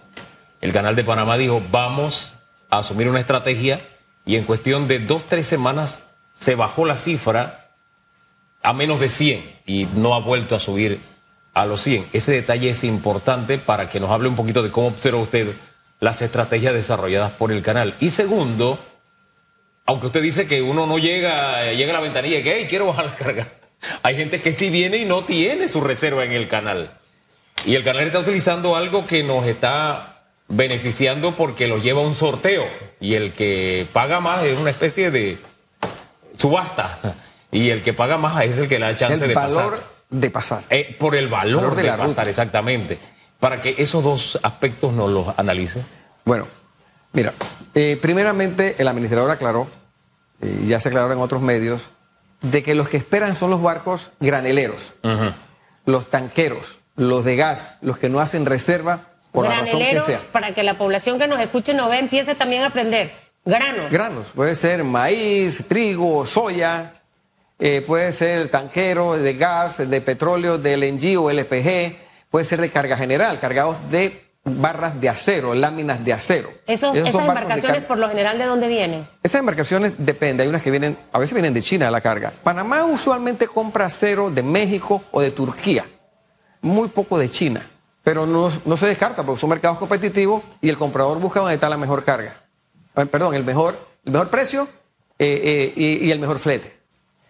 El 0.62 0.72
canal 0.72 0.96
de 0.96 1.04
Panamá 1.04 1.36
dijo, 1.36 1.62
vamos 1.72 2.34
a 2.70 2.78
asumir 2.78 3.10
una 3.10 3.20
estrategia 3.20 3.82
y 4.26 4.36
en 4.36 4.44
cuestión 4.44 4.88
de 4.88 5.00
dos, 5.00 5.24
tres 5.28 5.48
semanas 5.48 6.02
se 6.36 6.56
bajó 6.56 6.86
la 6.86 6.96
cifra 6.96 7.72
a 8.62 8.72
menos 8.74 9.00
de 9.00 9.10
100 9.10 9.62
y 9.66 9.86
no 9.96 10.14
ha 10.14 10.20
vuelto 10.20 10.56
a 10.56 10.60
subir 10.60 11.02
a 11.56 11.66
los 11.66 11.82
100. 11.82 12.10
Ese 12.14 12.34
detalle 12.34 12.70
es 12.70 12.84
importante 12.84 13.58
para 13.58 13.90
que 13.90 14.00
nos 14.00 14.12
hable 14.12 14.28
un 14.28 14.36
poquito 14.36 14.62
de 14.62 14.70
cómo 14.70 14.88
observa 14.88 15.20
usted 15.20 15.56
las 16.00 16.22
estrategias 16.22 16.74
desarrolladas 16.74 17.32
por 17.32 17.52
el 17.52 17.62
canal. 17.64 17.96
Y 18.00 18.12
segundo, 18.12 18.78
aunque 19.86 20.08
usted 20.08 20.22
dice 20.22 20.48
que 20.48 20.62
uno 20.62 20.86
no 20.86 21.00
llega, 21.00 21.72
llega 21.72 21.92
a 21.92 21.94
la 21.94 22.02
ventanilla 22.02 22.40
y 22.40 22.44
que 22.44 22.56
"Hey, 22.58 22.68
quiero 22.70 22.86
bajar 22.88 23.06
la 23.06 23.16
carga. 23.16 23.48
Hay 24.04 24.16
gente 24.18 24.42
que 24.42 24.52
sí 24.52 24.70
viene 24.70 24.98
y 24.98 25.06
no 25.06 25.24
tiene 25.24 25.70
su 25.70 25.82
reserva 25.82 26.26
en 26.26 26.34
el 26.34 26.48
canal. 26.48 26.92
Y 27.66 27.76
el 27.76 27.84
canal 27.84 28.04
está 28.04 28.20
utilizando 28.20 28.76
algo 28.76 29.08
que 29.08 29.24
nos 29.24 29.48
está 29.48 30.24
beneficiando 30.50 31.36
porque 31.36 31.68
lo 31.68 31.78
lleva 31.78 32.02
a 32.02 32.06
un 32.06 32.16
sorteo. 32.16 32.68
Y 33.00 33.14
el 33.16 33.32
que 33.32 33.88
paga 33.94 34.20
más 34.20 34.44
es 34.44 34.60
una 34.60 34.70
especie 34.70 35.10
de 35.10 35.40
subasta. 36.38 37.00
Y 37.52 37.70
el 37.70 37.84
que 37.84 37.94
paga 37.94 38.18
más 38.18 38.44
es 38.44 38.58
el 38.58 38.68
que 38.68 38.80
le 38.80 38.86
da 38.88 38.98
chance 38.98 39.24
El 39.24 39.30
de 39.30 39.34
valor 39.34 39.72
pasar. 39.76 39.95
De 40.20 40.30
pasar. 40.30 40.64
Eh, 40.70 40.96
por 41.00 41.16
el 41.16 41.28
valor, 41.28 41.62
Valor 41.62 41.76
de 41.76 41.82
de, 41.84 41.88
la 41.90 41.98
pasar, 41.98 42.10
ruta. 42.26 42.30
exactamente. 42.30 43.00
Para 43.40 43.62
que 43.62 43.76
esos 43.78 44.04
dos 44.04 44.40
aspectos 44.42 44.94
nos 44.94 45.10
los 45.10 45.38
analice. 45.38 45.84
Bueno, 46.24 46.48
mira, 47.14 47.34
eh, 47.74 47.98
primeramente 48.02 48.76
el 48.80 48.88
administrador 48.88 49.30
aclaró, 49.30 49.68
eh, 50.42 50.62
y 50.64 50.68
ya 50.68 50.80
se 50.80 50.90
aclaró 50.90 51.12
en 51.12 51.20
otros 51.20 51.42
medios, 51.42 51.92
de 52.42 52.64
que 52.64 52.76
los 52.76 52.90
que 52.90 52.98
esperan 52.98 53.36
son 53.36 53.50
los 53.50 53.62
barcos 53.62 54.12
graneleros, 54.20 54.94
los 55.86 56.10
tanqueros, 56.10 56.80
los 56.96 57.24
de 57.26 57.36
gas, 57.36 57.74
los 57.82 57.98
que 57.98 58.10
no 58.10 58.20
hacen 58.20 58.46
reserva 58.46 59.10
por 59.32 59.46
la 59.46 59.52
razón 59.62 59.80
que 59.80 59.86
Graneleros, 59.86 60.06
sea. 60.06 60.20
para 60.32 60.54
que 60.54 60.64
la 60.64 60.78
población 60.78 61.18
que 61.20 61.28
nos 61.28 61.40
escuche 61.40 61.74
y 61.74 61.76
nos 61.76 61.90
ve 61.90 62.00
empiece 62.00 62.36
también 62.36 62.64
a 62.64 62.68
aprender. 62.68 63.14
Granos. 63.44 63.92
Granos. 63.92 64.28
Puede 64.34 64.56
ser 64.56 64.84
maíz, 64.84 65.66
trigo, 65.68 66.26
soya, 66.26 66.95
eh, 67.60 67.82
puede 67.82 68.12
ser 68.12 68.50
tanquero 68.50 69.14
de 69.14 69.34
gas, 69.34 69.78
de 69.90 70.02
petróleo, 70.02 70.58
de 70.58 70.76
LNG 70.78 71.18
o 71.18 71.30
LPG, 71.30 71.96
puede 72.30 72.46
ser 72.46 72.60
de 72.60 72.70
carga 72.70 72.98
general, 72.98 73.40
cargados 73.40 73.78
de 73.90 74.26
barras 74.44 75.00
de 75.02 75.10
acero, 75.10 75.56
láminas 75.56 76.04
de 76.06 76.14
acero. 76.14 76.50
Esos, 76.68 76.96
Esos 76.96 77.10
esas 77.10 77.22
embarcaciones, 77.22 77.84
por 77.84 77.98
lo 77.98 78.08
general, 78.10 78.38
¿de 78.38 78.46
dónde 78.46 78.68
vienen? 78.68 79.08
Esas 79.24 79.40
embarcaciones 79.40 79.94
depende, 79.98 80.44
hay 80.44 80.50
unas 80.50 80.62
que 80.62 80.70
vienen, 80.70 80.98
a 81.12 81.20
veces 81.20 81.34
vienen 81.34 81.54
de 81.54 81.62
China 81.62 81.90
la 81.90 82.02
carga. 82.02 82.34
Panamá 82.44 82.86
usualmente 82.86 83.48
compra 83.48 83.86
acero 83.88 84.30
de 84.30 84.44
México 84.44 85.02
o 85.12 85.22
de 85.22 85.32
Turquía, 85.32 85.86
muy 86.62 86.90
poco 86.90 87.18
de 87.18 87.30
China, 87.30 87.68
pero 88.04 88.28
no, 88.28 88.52
no 88.66 88.78
se 88.78 88.88
descarta 88.88 89.26
porque 89.26 89.42
son 89.42 89.50
mercados 89.50 89.80
competitivos 89.80 90.44
y 90.62 90.70
el 90.70 90.78
comprador 90.78 91.20
busca 91.20 91.40
donde 91.40 91.56
está 91.56 91.68
la 91.70 91.78
mejor 91.78 92.04
carga. 92.04 92.44
Eh, 92.96 93.06
Perdón, 93.08 93.34
el 93.34 93.44
mejor, 93.44 93.78
el 94.06 94.12
mejor 94.12 94.30
precio 94.30 94.68
eh, 95.18 95.42
eh, 95.44 95.74
y, 95.76 96.06
y 96.06 96.12
el 96.12 96.20
mejor 96.20 96.38
flete. 96.38 96.76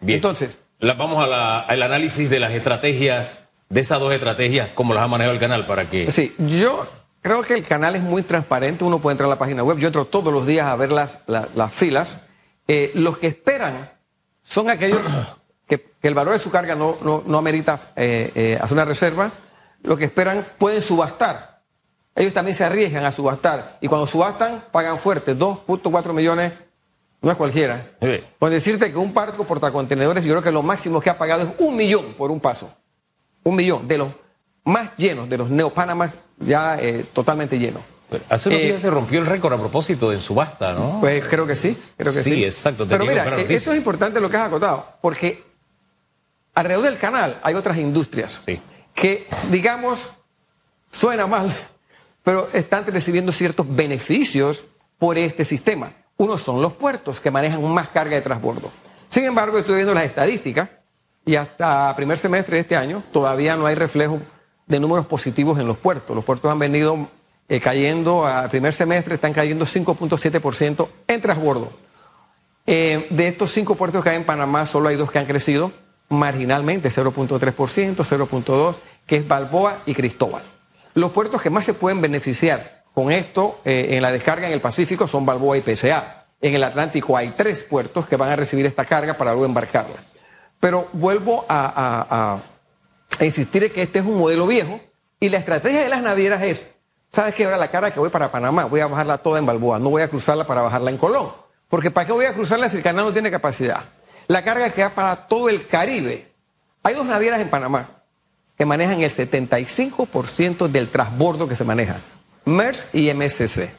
Bien. 0.01 0.17
Entonces, 0.17 0.59
La- 0.79 0.93
vamos 0.93 1.23
a 1.23 1.27
la- 1.27 1.59
al 1.61 1.81
análisis 1.83 2.29
de 2.29 2.39
las 2.39 2.51
estrategias, 2.51 3.39
de 3.69 3.81
esas 3.81 3.99
dos 3.99 4.13
estrategias, 4.13 4.69
cómo 4.75 4.93
las 4.93 5.03
ha 5.03 5.07
manejado 5.07 5.33
el 5.33 5.39
canal 5.39 5.65
para 5.65 5.89
que... 5.89 6.11
sí, 6.11 6.35
yo 6.37 6.87
creo 7.21 7.41
que 7.41 7.53
el 7.53 7.63
canal 7.63 7.95
es 7.95 8.03
muy 8.03 8.21
transparente, 8.23 8.83
uno 8.83 8.99
puede 8.99 9.13
entrar 9.13 9.27
a 9.27 9.33
la 9.33 9.39
página 9.39 9.63
web, 9.63 9.77
yo 9.79 9.87
entro 9.87 10.05
todos 10.05 10.31
los 10.33 10.45
días 10.45 10.67
a 10.67 10.75
ver 10.75 10.91
las, 10.91 11.19
la- 11.27 11.47
las 11.55 11.73
filas. 11.73 12.19
Eh, 12.67 12.91
los 12.95 13.17
que 13.17 13.27
esperan 13.27 13.91
son 14.43 14.69
aquellos 14.69 15.01
que, 15.67 15.79
que 16.01 16.07
el 16.07 16.13
valor 16.13 16.33
de 16.33 16.39
su 16.39 16.51
carga 16.51 16.75
no, 16.75 16.97
no, 17.01 17.23
no 17.25 17.37
amerita 17.37 17.79
eh, 17.95 18.31
eh, 18.35 18.59
hacer 18.61 18.73
una 18.75 18.85
reserva, 18.85 19.31
los 19.81 19.97
que 19.97 20.05
esperan 20.05 20.45
pueden 20.57 20.81
subastar. 20.81 21.61
Ellos 22.15 22.33
también 22.33 22.55
se 22.55 22.63
arriesgan 22.63 23.05
a 23.05 23.11
subastar 23.11 23.77
y 23.81 23.87
cuando 23.87 24.07
subastan 24.07 24.65
pagan 24.71 24.97
fuerte, 24.97 25.37
2.4 25.37 26.13
millones, 26.13 26.53
no 27.25 27.31
es 27.31 27.37
cualquiera. 27.37 27.91
Sí. 27.99 28.19
Con 28.37 28.51
decirte 28.51 28.91
que 28.91 28.97
un 28.99 29.11
barco 29.11 29.45
portacontenedores, 29.47 30.23
yo 30.23 30.31
creo 30.33 30.43
que 30.43 30.51
lo 30.51 30.61
máximo 30.61 31.01
que 31.01 31.09
ha 31.09 31.17
pagado 31.17 31.41
es 31.41 31.49
un 31.57 31.75
millón 31.75 32.13
por 32.13 32.29
un 32.29 32.39
paso. 32.39 32.71
Un 33.43 33.55
millón 33.55 33.87
de 33.87 33.97
los 33.97 34.09
más 34.63 34.95
llenos, 34.95 35.27
de 35.27 35.37
los 35.39 35.49
neopanamas 35.49 36.19
ya 36.37 36.77
eh, 36.79 37.03
totalmente 37.13 37.57
llenos. 37.57 37.81
Hace 38.29 38.49
unos 38.49 38.61
Eh, 38.61 38.65
días 38.65 38.81
se 38.81 38.91
rompió 38.91 39.19
el 39.19 39.25
récord 39.25 39.53
a 39.53 39.57
propósito 39.57 40.11
de 40.11 40.21
subasta, 40.21 40.73
¿no? 40.73 40.99
Pues 41.01 41.25
creo 41.25 41.47
que 41.47 41.55
sí, 41.55 41.75
creo 41.97 42.13
que 42.13 42.19
sí. 42.21 42.33
Sí, 42.35 42.45
exacto, 42.45 42.87
Pero 42.87 43.03
mira, 43.05 43.39
eh, 43.39 43.47
eso 43.49 43.71
es 43.71 43.77
importante 43.77 44.21
lo 44.21 44.29
que 44.29 44.37
has 44.37 44.47
acotado, 44.47 44.87
porque 45.01 45.43
alrededor 46.53 46.85
del 46.85 46.97
canal 46.97 47.39
hay 47.41 47.55
otras 47.55 47.77
industrias 47.79 48.39
Sí. 48.45 48.61
que, 48.93 49.27
digamos, 49.49 50.11
suena 50.87 51.25
mal, 51.25 51.51
pero 52.23 52.47
están 52.53 52.85
recibiendo 52.85 53.31
ciertos 53.31 53.65
beneficios 53.67 54.63
por 54.99 55.17
este 55.17 55.43
sistema. 55.43 55.91
Uno 56.17 56.37
son 56.37 56.61
los 56.61 56.73
puertos 56.73 57.19
que 57.19 57.31
manejan 57.31 57.63
más 57.73 57.89
carga 57.89 58.15
de 58.15 58.21
transbordo. 58.21 58.71
Sin 59.09 59.25
embargo, 59.25 59.57
estoy 59.57 59.75
viendo 59.75 59.93
las 59.93 60.05
estadísticas 60.05 60.69
y 61.25 61.35
hasta 61.35 61.93
primer 61.95 62.17
semestre 62.17 62.55
de 62.55 62.61
este 62.61 62.75
año 62.75 63.03
todavía 63.11 63.55
no 63.55 63.65
hay 63.65 63.75
reflejo 63.75 64.19
de 64.67 64.79
números 64.79 65.05
positivos 65.07 65.59
en 65.59 65.67
los 65.67 65.77
puertos. 65.77 66.15
Los 66.15 66.25
puertos 66.25 66.51
han 66.51 66.59
venido 66.59 67.09
eh, 67.47 67.59
cayendo, 67.59 68.25
al 68.25 68.49
primer 68.49 68.73
semestre 68.73 69.15
están 69.15 69.33
cayendo 69.33 69.65
5.7% 69.65 70.87
en 71.07 71.21
transbordo. 71.21 71.71
Eh, 72.67 73.07
de 73.11 73.27
estos 73.27 73.51
cinco 73.51 73.75
puertos 73.75 74.03
que 74.03 74.09
hay 74.09 74.15
en 74.15 74.25
Panamá, 74.25 74.65
solo 74.65 74.89
hay 74.89 74.95
dos 74.95 75.11
que 75.11 75.19
han 75.19 75.25
crecido 75.25 75.71
marginalmente, 76.09 76.89
0.3%, 76.89 77.95
0.2%, 77.95 78.79
que 79.05 79.17
es 79.17 79.27
Balboa 79.27 79.79
y 79.85 79.93
Cristóbal. 79.93 80.43
Los 80.93 81.11
puertos 81.11 81.41
que 81.41 81.49
más 81.49 81.65
se 81.65 81.73
pueden 81.73 82.01
beneficiar 82.01 82.74
con 82.95 83.11
esto 83.11 83.59
eh, 83.65 83.87
en 83.91 84.01
la 84.01 84.09
descarga 84.09 84.47
en 84.47 84.53
el 84.53 84.61
Pacífico 84.61 85.05
son 85.05 85.25
Balboa 85.25 85.57
y 85.57 85.61
PCA. 85.61 86.27
En 86.39 86.55
el 86.55 86.63
Atlántico 86.63 87.17
hay 87.17 87.31
tres 87.31 87.61
puertos 87.61 88.05
que 88.05 88.15
van 88.15 88.29
a 88.29 88.37
recibir 88.37 88.65
esta 88.65 88.85
carga 88.85 89.17
para 89.17 89.31
luego 89.31 89.45
embarcarla. 89.45 89.97
Pero 90.61 90.87
vuelvo 90.93 91.45
a, 91.49 92.41
insistir 93.19 93.65
en 93.65 93.73
que 93.73 93.81
este 93.81 93.99
es 93.99 94.05
un 94.05 94.17
modelo 94.17 94.47
viejo 94.47 94.79
y 95.19 95.27
la 95.27 95.39
estrategia 95.39 95.81
de 95.81 95.89
las 95.89 96.01
navieras 96.01 96.41
es, 96.43 96.67
¿sabes 97.11 97.35
qué? 97.35 97.43
Ahora 97.43 97.57
la 97.57 97.67
carga 97.67 97.91
que 97.91 97.99
voy 97.99 98.09
para 98.09 98.31
Panamá, 98.31 98.63
voy 98.63 98.79
a 98.79 98.87
bajarla 98.87 99.17
toda 99.17 99.39
en 99.39 99.45
Balboa, 99.45 99.77
no 99.77 99.89
voy 99.89 100.01
a 100.01 100.07
cruzarla 100.07 100.47
para 100.47 100.61
bajarla 100.61 100.89
en 100.89 100.97
Colón. 100.97 101.33
Porque 101.67 101.91
¿para 101.91 102.07
qué 102.07 102.13
voy 102.13 102.25
a 102.25 102.33
cruzarla 102.33 102.69
si 102.69 102.77
el 102.77 102.83
canal 102.83 103.03
no 103.03 103.11
tiene 103.11 103.29
capacidad? 103.29 103.83
La 104.27 104.41
carga 104.41 104.69
que 104.69 104.83
va 104.83 104.95
para 104.95 105.27
todo 105.27 105.49
el 105.49 105.67
Caribe. 105.67 106.31
Hay 106.81 106.95
dos 106.95 107.05
navieras 107.05 107.41
en 107.41 107.49
Panamá 107.49 108.03
que 108.57 108.65
manejan 108.65 109.01
el 109.01 109.11
75% 109.11 110.69
del 110.69 110.89
transbordo 110.89 111.45
que 111.49 111.57
se 111.57 111.65
maneja, 111.65 111.99
MERS 112.45 112.87
y 112.93 113.13
MSC. 113.13 113.69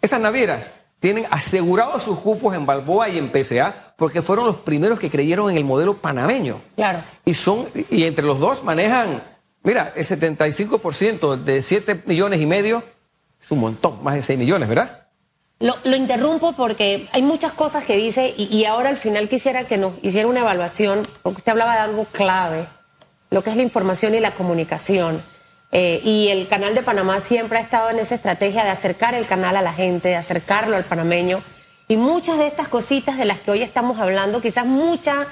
Esas 0.00 0.20
navieras 0.20 0.70
tienen 0.98 1.26
asegurados 1.30 2.02
sus 2.02 2.18
cupos 2.18 2.54
en 2.54 2.64
Balboa 2.64 3.08
y 3.08 3.18
en 3.18 3.30
PCA 3.30 3.94
porque 3.96 4.22
fueron 4.22 4.46
los 4.46 4.58
primeros 4.58 4.98
que 4.98 5.10
creyeron 5.10 5.50
en 5.50 5.56
el 5.56 5.64
modelo 5.64 5.98
panameño. 5.98 6.60
Claro. 6.76 7.02
Y 7.24 7.34
son, 7.34 7.68
y 7.90 8.04
entre 8.04 8.24
los 8.24 8.40
dos 8.40 8.64
manejan, 8.64 9.22
mira, 9.62 9.92
el 9.96 10.06
75% 10.06 11.36
de 11.36 11.60
7 11.60 12.02
millones 12.06 12.40
y 12.40 12.46
medio 12.46 12.84
es 13.40 13.50
un 13.50 13.58
montón, 13.58 14.02
más 14.02 14.14
de 14.14 14.22
6 14.22 14.38
millones, 14.38 14.68
¿verdad? 14.68 15.08
Lo, 15.58 15.76
lo 15.84 15.96
interrumpo 15.96 16.52
porque 16.52 17.08
hay 17.12 17.22
muchas 17.22 17.52
cosas 17.52 17.84
que 17.84 17.96
dice 17.96 18.34
y, 18.36 18.44
y 18.56 18.64
ahora 18.64 18.88
al 18.88 18.96
final 18.96 19.28
quisiera 19.28 19.64
que 19.64 19.78
nos 19.78 19.94
hiciera 20.02 20.28
una 20.28 20.40
evaluación, 20.40 21.06
porque 21.22 21.38
usted 21.38 21.52
hablaba 21.52 21.74
de 21.74 21.80
algo 21.80 22.04
clave, 22.06 22.66
lo 23.30 23.42
que 23.42 23.50
es 23.50 23.56
la 23.56 23.62
información 23.62 24.14
y 24.14 24.20
la 24.20 24.34
comunicación. 24.34 25.22
Eh, 25.74 26.00
y 26.04 26.28
el 26.28 26.48
canal 26.48 26.74
de 26.74 26.82
Panamá 26.82 27.20
siempre 27.20 27.58
ha 27.58 27.62
estado 27.62 27.88
en 27.90 27.98
esa 27.98 28.14
estrategia 28.14 28.62
de 28.62 28.70
acercar 28.70 29.14
el 29.14 29.26
canal 29.26 29.56
a 29.56 29.62
la 29.62 29.72
gente, 29.72 30.10
de 30.10 30.16
acercarlo 30.16 30.76
al 30.76 30.84
panameño. 30.84 31.42
Y 31.88 31.96
muchas 31.96 32.38
de 32.38 32.46
estas 32.46 32.68
cositas 32.68 33.16
de 33.16 33.24
las 33.24 33.38
que 33.40 33.50
hoy 33.50 33.62
estamos 33.62 33.98
hablando, 33.98 34.40
quizás 34.42 34.66
mucha 34.66 35.26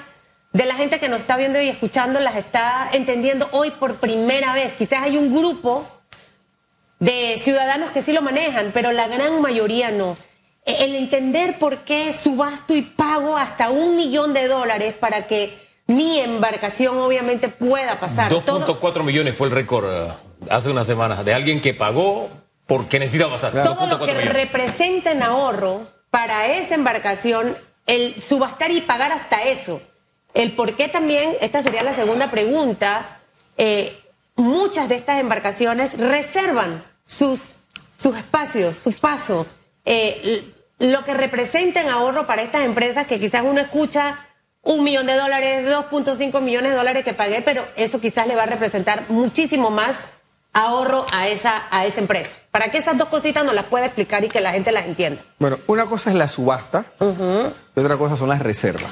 de 0.51 0.65
la 0.65 0.75
gente 0.75 0.99
que 0.99 1.07
nos 1.09 1.19
está 1.21 1.37
viendo 1.37 1.61
y 1.61 1.67
escuchando 1.69 2.19
las 2.19 2.35
está 2.35 2.89
entendiendo 2.91 3.47
hoy 3.51 3.69
por 3.71 3.95
primera 3.97 4.53
vez. 4.53 4.73
Quizás 4.73 5.03
hay 5.03 5.15
un 5.15 5.33
grupo 5.33 5.87
de 6.99 7.37
ciudadanos 7.37 7.91
que 7.91 8.01
sí 8.01 8.11
lo 8.11 8.21
manejan, 8.21 8.71
pero 8.73 8.91
la 8.91 9.07
gran 9.07 9.41
mayoría 9.41 9.91
no. 9.91 10.17
E- 10.65 10.85
El 10.85 10.95
entender 10.95 11.57
por 11.59 11.79
qué 11.79 12.13
subasto 12.13 12.75
y 12.75 12.81
pago 12.81 13.37
hasta 13.37 13.69
un 13.69 13.95
millón 13.95 14.33
de 14.33 14.47
dólares 14.47 14.93
para 14.93 15.27
que 15.27 15.57
mi 15.87 16.19
embarcación 16.19 16.97
obviamente 16.97 17.47
pueda 17.47 17.99
pasar. 17.99 18.29
Todo, 18.43 18.65
2.4 18.79 19.03
millones 19.03 19.35
fue 19.37 19.47
el 19.47 19.53
récord 19.53 19.85
eh, 19.89 20.13
hace 20.49 20.69
unas 20.69 20.87
semanas 20.87 21.23
de 21.25 21.33
alguien 21.33 21.61
que 21.61 21.73
pagó 21.73 22.29
porque 22.67 22.99
necesitaba 22.99 23.33
pasar. 23.33 23.63
todo 23.63 23.85
lo 23.87 23.99
2.4 23.99 24.05
que 24.05 24.13
millones. 24.13 24.33
representa 24.33 25.11
en 25.11 25.23
ahorro 25.23 25.87
para 26.09 26.47
esa 26.47 26.75
embarcación, 26.75 27.57
el 27.85 28.19
subastar 28.21 28.71
y 28.71 28.81
pagar 28.81 29.11
hasta 29.11 29.43
eso. 29.43 29.81
El 30.33 30.53
por 30.53 30.75
qué 30.75 30.87
también, 30.87 31.35
esta 31.41 31.61
sería 31.61 31.83
la 31.83 31.93
segunda 31.93 32.31
pregunta, 32.31 33.19
eh, 33.57 33.99
muchas 34.35 34.87
de 34.89 34.95
estas 34.95 35.19
embarcaciones 35.19 35.97
reservan 35.97 36.83
sus, 37.03 37.49
sus 37.95 38.15
espacios, 38.17 38.77
su 38.77 38.93
paso, 38.93 39.45
eh, 39.85 40.43
lo 40.79 41.03
que 41.03 41.13
representa 41.13 41.81
en 41.81 41.89
ahorro 41.89 42.25
para 42.25 42.41
estas 42.41 42.61
empresas 42.61 43.05
que 43.07 43.19
quizás 43.19 43.43
uno 43.43 43.59
escucha 43.61 44.25
un 44.63 44.83
millón 44.83 45.07
de 45.07 45.15
dólares, 45.15 45.67
2.5 45.67 46.39
millones 46.41 46.71
de 46.71 46.77
dólares 46.77 47.03
que 47.03 47.13
pagué, 47.13 47.41
pero 47.41 47.67
eso 47.75 47.99
quizás 47.99 48.27
le 48.27 48.35
va 48.35 48.43
a 48.43 48.47
representar 48.47 49.09
muchísimo 49.09 49.69
más 49.69 50.05
ahorro 50.53 51.05
a 51.11 51.27
esa, 51.27 51.63
a 51.71 51.85
esa 51.85 51.99
empresa. 52.01 52.31
Para 52.51 52.69
que 52.69 52.77
esas 52.77 52.97
dos 52.97 53.07
cositas 53.07 53.43
nos 53.45 53.53
las 53.53 53.65
pueda 53.65 53.85
explicar 53.85 54.23
y 54.23 54.27
que 54.29 54.41
la 54.41 54.51
gente 54.51 54.71
las 54.71 54.85
entienda. 54.85 55.21
Bueno, 55.39 55.59
una 55.67 55.85
cosa 55.85 56.09
es 56.09 56.15
la 56.15 56.27
subasta 56.27 56.85
y 56.99 57.79
otra 57.79 57.97
cosa 57.97 58.17
son 58.17 58.29
las 58.29 58.41
reservas. 58.41 58.91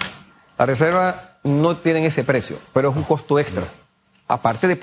Las 0.58 0.68
reservas 0.68 1.16
no 1.44 1.78
tienen 1.78 2.04
ese 2.06 2.24
precio, 2.24 2.60
pero 2.74 2.90
es 2.90 2.96
un 2.96 3.04
costo 3.04 3.40
extra, 3.40 3.64
aparte 4.28 4.68
de, 4.68 4.76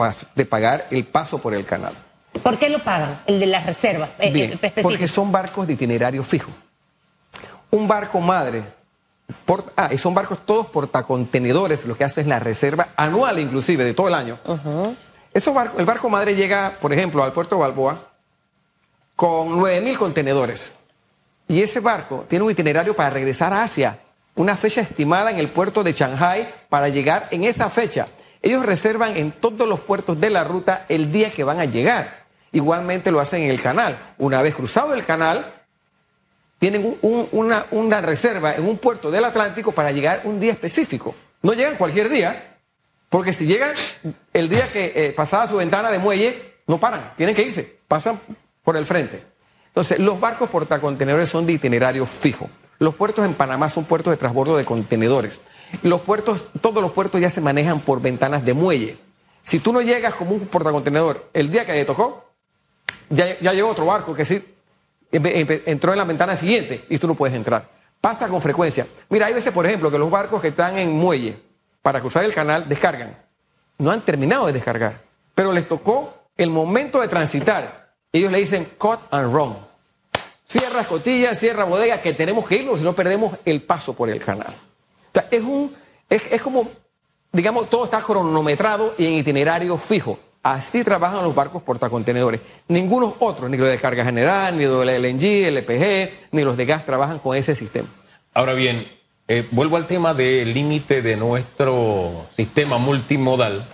pagar 0.44 0.86
el 0.90 1.06
paso 1.06 1.38
por 1.38 1.54
el 1.54 1.64
canal. 1.64 1.94
¿Por 2.42 2.58
qué 2.58 2.68
lo 2.68 2.82
pagan? 2.84 3.22
El 3.26 3.40
de 3.40 3.46
las 3.46 3.64
reservas, 3.64 4.10
eh, 4.18 4.30
Bien, 4.30 4.46
el 4.48 4.52
específico. 4.54 4.88
porque 4.88 5.08
son 5.08 5.32
barcos 5.32 5.66
de 5.66 5.72
itinerario 5.72 6.22
fijo. 6.22 6.50
Un 7.70 7.88
barco 7.88 8.20
madre, 8.20 8.62
por- 9.44 9.72
ah, 9.76 9.88
y 9.90 9.98
son 9.98 10.14
barcos 10.14 10.44
todos 10.44 10.66
portacontenedores, 10.66 11.86
lo 11.86 11.96
que 11.96 12.04
hace 12.04 12.20
es 12.20 12.26
la 12.26 12.38
reserva 12.38 12.88
anual 12.96 13.38
inclusive 13.38 13.84
de 13.84 13.94
todo 13.94 14.08
el 14.08 14.14
año. 14.14 14.38
Esos 15.36 15.52
barcos, 15.54 15.78
el 15.78 15.84
barco 15.84 16.08
madre 16.08 16.34
llega, 16.34 16.78
por 16.80 16.94
ejemplo, 16.94 17.22
al 17.22 17.30
puerto 17.32 17.56
de 17.56 17.60
Balboa 17.60 18.10
con 19.14 19.50
9.000 19.58 19.96
contenedores. 19.98 20.72
Y 21.46 21.60
ese 21.62 21.80
barco 21.80 22.24
tiene 22.26 22.44
un 22.46 22.50
itinerario 22.50 22.96
para 22.96 23.10
regresar 23.10 23.52
a 23.52 23.62
Asia, 23.62 23.98
una 24.34 24.56
fecha 24.56 24.80
estimada 24.80 25.30
en 25.30 25.38
el 25.38 25.50
puerto 25.50 25.84
de 25.84 25.92
Shanghai 25.92 26.48
para 26.70 26.88
llegar 26.88 27.28
en 27.32 27.44
esa 27.44 27.68
fecha. 27.68 28.08
Ellos 28.40 28.64
reservan 28.64 29.14
en 29.18 29.30
todos 29.32 29.68
los 29.68 29.80
puertos 29.80 30.18
de 30.18 30.30
la 30.30 30.42
ruta 30.42 30.86
el 30.88 31.12
día 31.12 31.30
que 31.30 31.44
van 31.44 31.60
a 31.60 31.66
llegar. 31.66 32.24
Igualmente 32.52 33.10
lo 33.10 33.20
hacen 33.20 33.42
en 33.42 33.50
el 33.50 33.60
canal. 33.60 33.98
Una 34.16 34.40
vez 34.40 34.54
cruzado 34.54 34.94
el 34.94 35.04
canal, 35.04 35.52
tienen 36.58 36.82
un- 36.86 36.98
un- 37.02 37.28
una, 37.32 37.66
una 37.72 38.00
reserva 38.00 38.54
en 38.54 38.66
un 38.66 38.78
puerto 38.78 39.10
del 39.10 39.26
Atlántico 39.26 39.72
para 39.72 39.92
llegar 39.92 40.22
un 40.24 40.40
día 40.40 40.52
específico. 40.52 41.14
No 41.42 41.52
llegan 41.52 41.76
cualquier 41.76 42.08
día, 42.08 42.55
porque 43.08 43.32
si 43.32 43.46
llegan 43.46 43.72
el 44.32 44.48
día 44.48 44.70
que 44.72 44.92
eh, 45.16 45.46
su 45.48 45.56
ventana 45.56 45.90
de 45.90 45.98
muelle, 45.98 46.56
no 46.66 46.78
paran, 46.78 47.12
tienen 47.16 47.34
que 47.34 47.42
irse, 47.42 47.78
pasan 47.86 48.20
por 48.62 48.76
el 48.76 48.84
frente. 48.84 49.24
Entonces, 49.68 49.98
los 49.98 50.18
barcos 50.18 50.48
portacontenedores 50.50 51.28
son 51.28 51.46
de 51.46 51.52
itinerario 51.52 52.06
fijo. 52.06 52.48
Los 52.78 52.94
puertos 52.94 53.24
en 53.24 53.34
Panamá 53.34 53.68
son 53.68 53.84
puertos 53.84 54.10
de 54.10 54.16
transbordo 54.16 54.56
de 54.56 54.64
contenedores. 54.64 55.40
Los 55.82 56.00
puertos, 56.02 56.48
todos 56.60 56.82
los 56.82 56.92
puertos 56.92 57.20
ya 57.20 57.30
se 57.30 57.40
manejan 57.40 57.80
por 57.80 58.00
ventanas 58.00 58.44
de 58.44 58.54
muelle. 58.54 58.98
Si 59.42 59.60
tú 59.60 59.72
no 59.72 59.80
llegas 59.80 60.14
como 60.14 60.32
un 60.32 60.46
portacontenedor 60.46 61.30
el 61.32 61.50
día 61.50 61.64
que 61.64 61.72
te 61.72 61.84
tocó, 61.84 62.32
ya, 63.08 63.38
llegó 63.38 63.68
otro 63.68 63.86
barco 63.86 64.14
que 64.14 64.24
sí 64.24 64.42
entró 65.12 65.92
en 65.92 65.98
la 65.98 66.04
ventana 66.04 66.34
siguiente 66.34 66.84
y 66.88 66.98
tú 66.98 67.06
no 67.06 67.14
puedes 67.14 67.36
entrar. 67.36 67.70
Pasa 68.00 68.28
con 68.28 68.42
frecuencia. 68.42 68.86
Mira, 69.08 69.26
hay 69.26 69.34
veces, 69.34 69.52
por 69.52 69.64
ejemplo, 69.64 69.90
que 69.90 69.98
los 69.98 70.10
barcos 70.10 70.42
que 70.42 70.48
están 70.48 70.76
en 70.78 70.92
muelle 70.92 71.45
para 71.86 72.00
cruzar 72.00 72.24
el 72.24 72.34
canal 72.34 72.68
descargan. 72.68 73.16
No 73.78 73.92
han 73.92 74.04
terminado 74.04 74.46
de 74.46 74.52
descargar, 74.52 75.04
pero 75.36 75.52
les 75.52 75.68
tocó 75.68 76.14
el 76.36 76.50
momento 76.50 77.00
de 77.00 77.06
transitar. 77.06 77.92
Ellos 78.10 78.32
le 78.32 78.38
dicen 78.38 78.72
cut 78.76 78.98
and 79.12 79.32
run. 79.32 79.56
Cierra 80.44 80.80
escotillas, 80.80 81.38
cierra 81.38 81.62
bodega, 81.62 82.02
que 82.02 82.12
tenemos 82.12 82.44
que 82.44 82.56
irnos 82.56 82.80
si 82.80 82.84
no 82.84 82.92
perdemos 82.92 83.38
el 83.44 83.62
paso 83.62 83.94
por 83.94 84.10
el 84.10 84.18
canal. 84.18 84.52
es, 85.30 85.42
un, 85.42 85.72
es, 86.10 86.42
como, 86.42 86.68
digamos, 87.30 87.70
todo 87.70 87.84
está 87.84 88.00
cronometrado 88.00 88.96
y 88.98 89.06
en 89.06 89.12
itinerario 89.12 89.78
fijo. 89.78 90.18
Así 90.42 90.82
trabajan 90.82 91.22
los 91.22 91.36
barcos 91.36 91.62
portacontenedores. 91.62 92.40
Ninguno 92.66 93.14
otro, 93.20 93.48
ni 93.48 93.56
los 93.56 93.68
de 93.68 93.78
carga 93.78 94.04
general, 94.04 94.58
ni 94.58 94.64
los 94.64 94.84
de 94.84 94.98
LNG, 94.98 95.52
LPG, 95.52 96.32
ni 96.32 96.42
los 96.42 96.56
de 96.56 96.66
gas 96.66 96.84
trabajan 96.84 97.20
con 97.20 97.36
ese 97.36 97.54
sistema. 97.54 97.88
Ahora 98.34 98.54
bien, 98.54 98.95
eh, 99.28 99.48
vuelvo 99.50 99.76
al 99.76 99.86
tema 99.86 100.14
del 100.14 100.54
límite 100.54 101.02
de 101.02 101.16
nuestro 101.16 102.26
sistema 102.30 102.78
multimodal, 102.78 103.66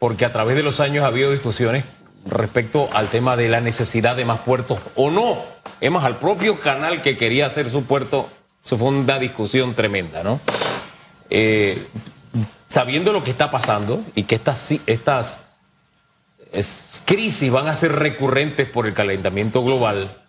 porque 0.00 0.24
a 0.24 0.32
través 0.32 0.56
de 0.56 0.64
los 0.64 0.80
años 0.80 1.04
ha 1.04 1.08
habido 1.08 1.30
discusiones 1.30 1.84
respecto 2.26 2.88
al 2.92 3.08
tema 3.08 3.36
de 3.36 3.48
la 3.48 3.60
necesidad 3.60 4.16
de 4.16 4.24
más 4.24 4.40
puertos 4.40 4.80
o 4.96 5.10
no. 5.10 5.44
Es 5.80 5.90
más, 5.90 6.04
al 6.04 6.18
propio 6.18 6.58
canal 6.58 7.02
que 7.02 7.16
quería 7.16 7.46
hacer 7.46 7.70
su 7.70 7.84
puerto, 7.84 8.28
eso 8.64 8.76
fue 8.76 8.88
una 8.88 9.18
discusión 9.18 9.74
tremenda, 9.74 10.24
¿no? 10.24 10.40
Eh, 11.30 11.86
sabiendo 12.66 13.12
lo 13.12 13.22
que 13.22 13.30
está 13.30 13.50
pasando 13.50 14.02
y 14.14 14.24
que 14.24 14.34
estas, 14.34 14.72
estas 14.86 15.40
crisis 17.04 17.50
van 17.50 17.68
a 17.68 17.74
ser 17.74 17.92
recurrentes 17.92 18.68
por 18.68 18.86
el 18.86 18.94
calentamiento 18.94 19.62
global, 19.62 20.23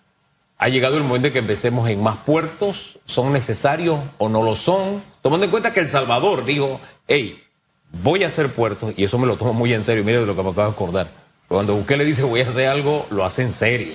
ha 0.57 0.69
llegado 0.69 0.97
el 0.97 1.03
momento 1.03 1.27
de 1.27 1.33
que 1.33 1.39
empecemos 1.39 1.89
en 1.89 2.01
más 2.01 2.17
puertos, 2.17 2.99
son 3.05 3.33
necesarios 3.33 3.99
o 4.17 4.29
no 4.29 4.41
lo 4.41 4.55
son, 4.55 5.03
tomando 5.21 5.45
en 5.45 5.51
cuenta 5.51 5.73
que 5.73 5.81
El 5.81 5.87
Salvador 5.87 6.45
dijo, 6.45 6.79
hey, 7.07 7.43
voy 7.91 8.23
a 8.23 8.27
hacer 8.27 8.51
puertos, 8.51 8.93
y 8.95 9.03
eso 9.03 9.17
me 9.17 9.27
lo 9.27 9.37
tomo 9.37 9.53
muy 9.53 9.73
en 9.73 9.83
serio, 9.83 10.03
mire 10.03 10.21
de 10.21 10.25
lo 10.25 10.35
que 10.35 10.43
me 10.43 10.49
acabo 10.49 10.67
de 10.67 10.73
acordar. 10.73 11.07
Cuando 11.47 11.75
usted 11.75 11.97
le 11.97 12.05
dice 12.05 12.23
voy 12.23 12.41
a 12.41 12.47
hacer 12.47 12.67
algo, 12.67 13.05
lo 13.09 13.25
hace 13.25 13.41
en 13.41 13.53
serio. 13.53 13.93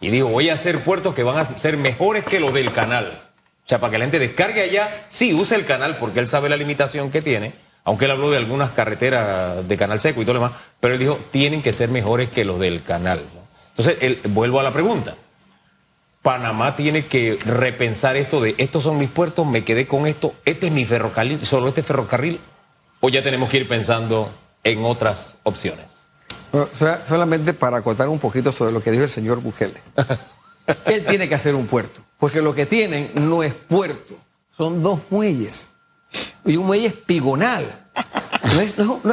Y 0.00 0.10
digo, 0.10 0.28
voy 0.28 0.50
a 0.50 0.54
hacer 0.54 0.80
puertos 0.80 1.14
que 1.14 1.22
van 1.22 1.38
a 1.38 1.44
ser 1.44 1.76
mejores 1.76 2.24
que 2.24 2.40
los 2.40 2.52
del 2.52 2.72
canal. 2.72 3.22
O 3.64 3.68
sea, 3.68 3.78
para 3.78 3.92
que 3.92 3.98
la 3.98 4.04
gente 4.04 4.18
descargue 4.18 4.62
allá, 4.62 5.06
sí, 5.08 5.32
use 5.32 5.54
el 5.54 5.64
canal 5.64 5.96
porque 5.96 6.20
él 6.20 6.28
sabe 6.28 6.48
la 6.48 6.56
limitación 6.56 7.10
que 7.10 7.22
tiene, 7.22 7.54
aunque 7.84 8.06
él 8.06 8.10
habló 8.10 8.30
de 8.30 8.36
algunas 8.36 8.70
carreteras 8.70 9.66
de 9.66 9.76
canal 9.76 10.00
seco 10.00 10.20
y 10.20 10.24
todo 10.24 10.34
lo 10.34 10.40
demás, 10.40 10.58
pero 10.80 10.94
él 10.94 11.00
dijo, 11.00 11.18
tienen 11.30 11.62
que 11.62 11.72
ser 11.72 11.88
mejores 11.88 12.28
que 12.28 12.44
los 12.44 12.58
del 12.58 12.82
canal. 12.82 13.22
Entonces, 13.70 13.96
él, 14.00 14.20
vuelvo 14.28 14.60
a 14.60 14.62
la 14.62 14.72
pregunta. 14.72 15.16
Panamá 16.24 16.74
tiene 16.74 17.04
que 17.04 17.38
repensar 17.44 18.16
esto 18.16 18.40
de, 18.40 18.54
estos 18.56 18.82
son 18.82 18.96
mis 18.96 19.10
puertos, 19.10 19.46
me 19.46 19.62
quedé 19.62 19.86
con 19.86 20.06
esto, 20.06 20.32
este 20.46 20.68
es 20.68 20.72
mi 20.72 20.86
ferrocarril, 20.86 21.44
solo 21.44 21.68
este 21.68 21.82
ferrocarril, 21.82 22.40
o 23.00 23.10
ya 23.10 23.22
tenemos 23.22 23.50
que 23.50 23.58
ir 23.58 23.68
pensando 23.68 24.32
en 24.64 24.86
otras 24.86 25.36
opciones. 25.42 26.06
solamente 27.06 27.52
para 27.52 27.76
acotar 27.76 28.08
un 28.08 28.18
poquito 28.18 28.52
sobre 28.52 28.72
lo 28.72 28.82
que 28.82 28.90
dijo 28.90 29.02
el 29.02 29.10
señor 29.10 29.42
Bukele. 29.42 29.82
Él 30.86 31.04
tiene 31.04 31.28
que 31.28 31.34
hacer 31.34 31.54
un 31.54 31.66
puerto, 31.66 32.00
porque 32.16 32.40
lo 32.40 32.54
que 32.54 32.64
tienen 32.64 33.10
no 33.16 33.42
es 33.42 33.52
puerto, 33.52 34.16
son 34.50 34.82
dos 34.82 35.00
muelles 35.10 35.68
y 36.46 36.56
un 36.56 36.64
muelle 36.64 36.86
espigonal. 36.86 37.90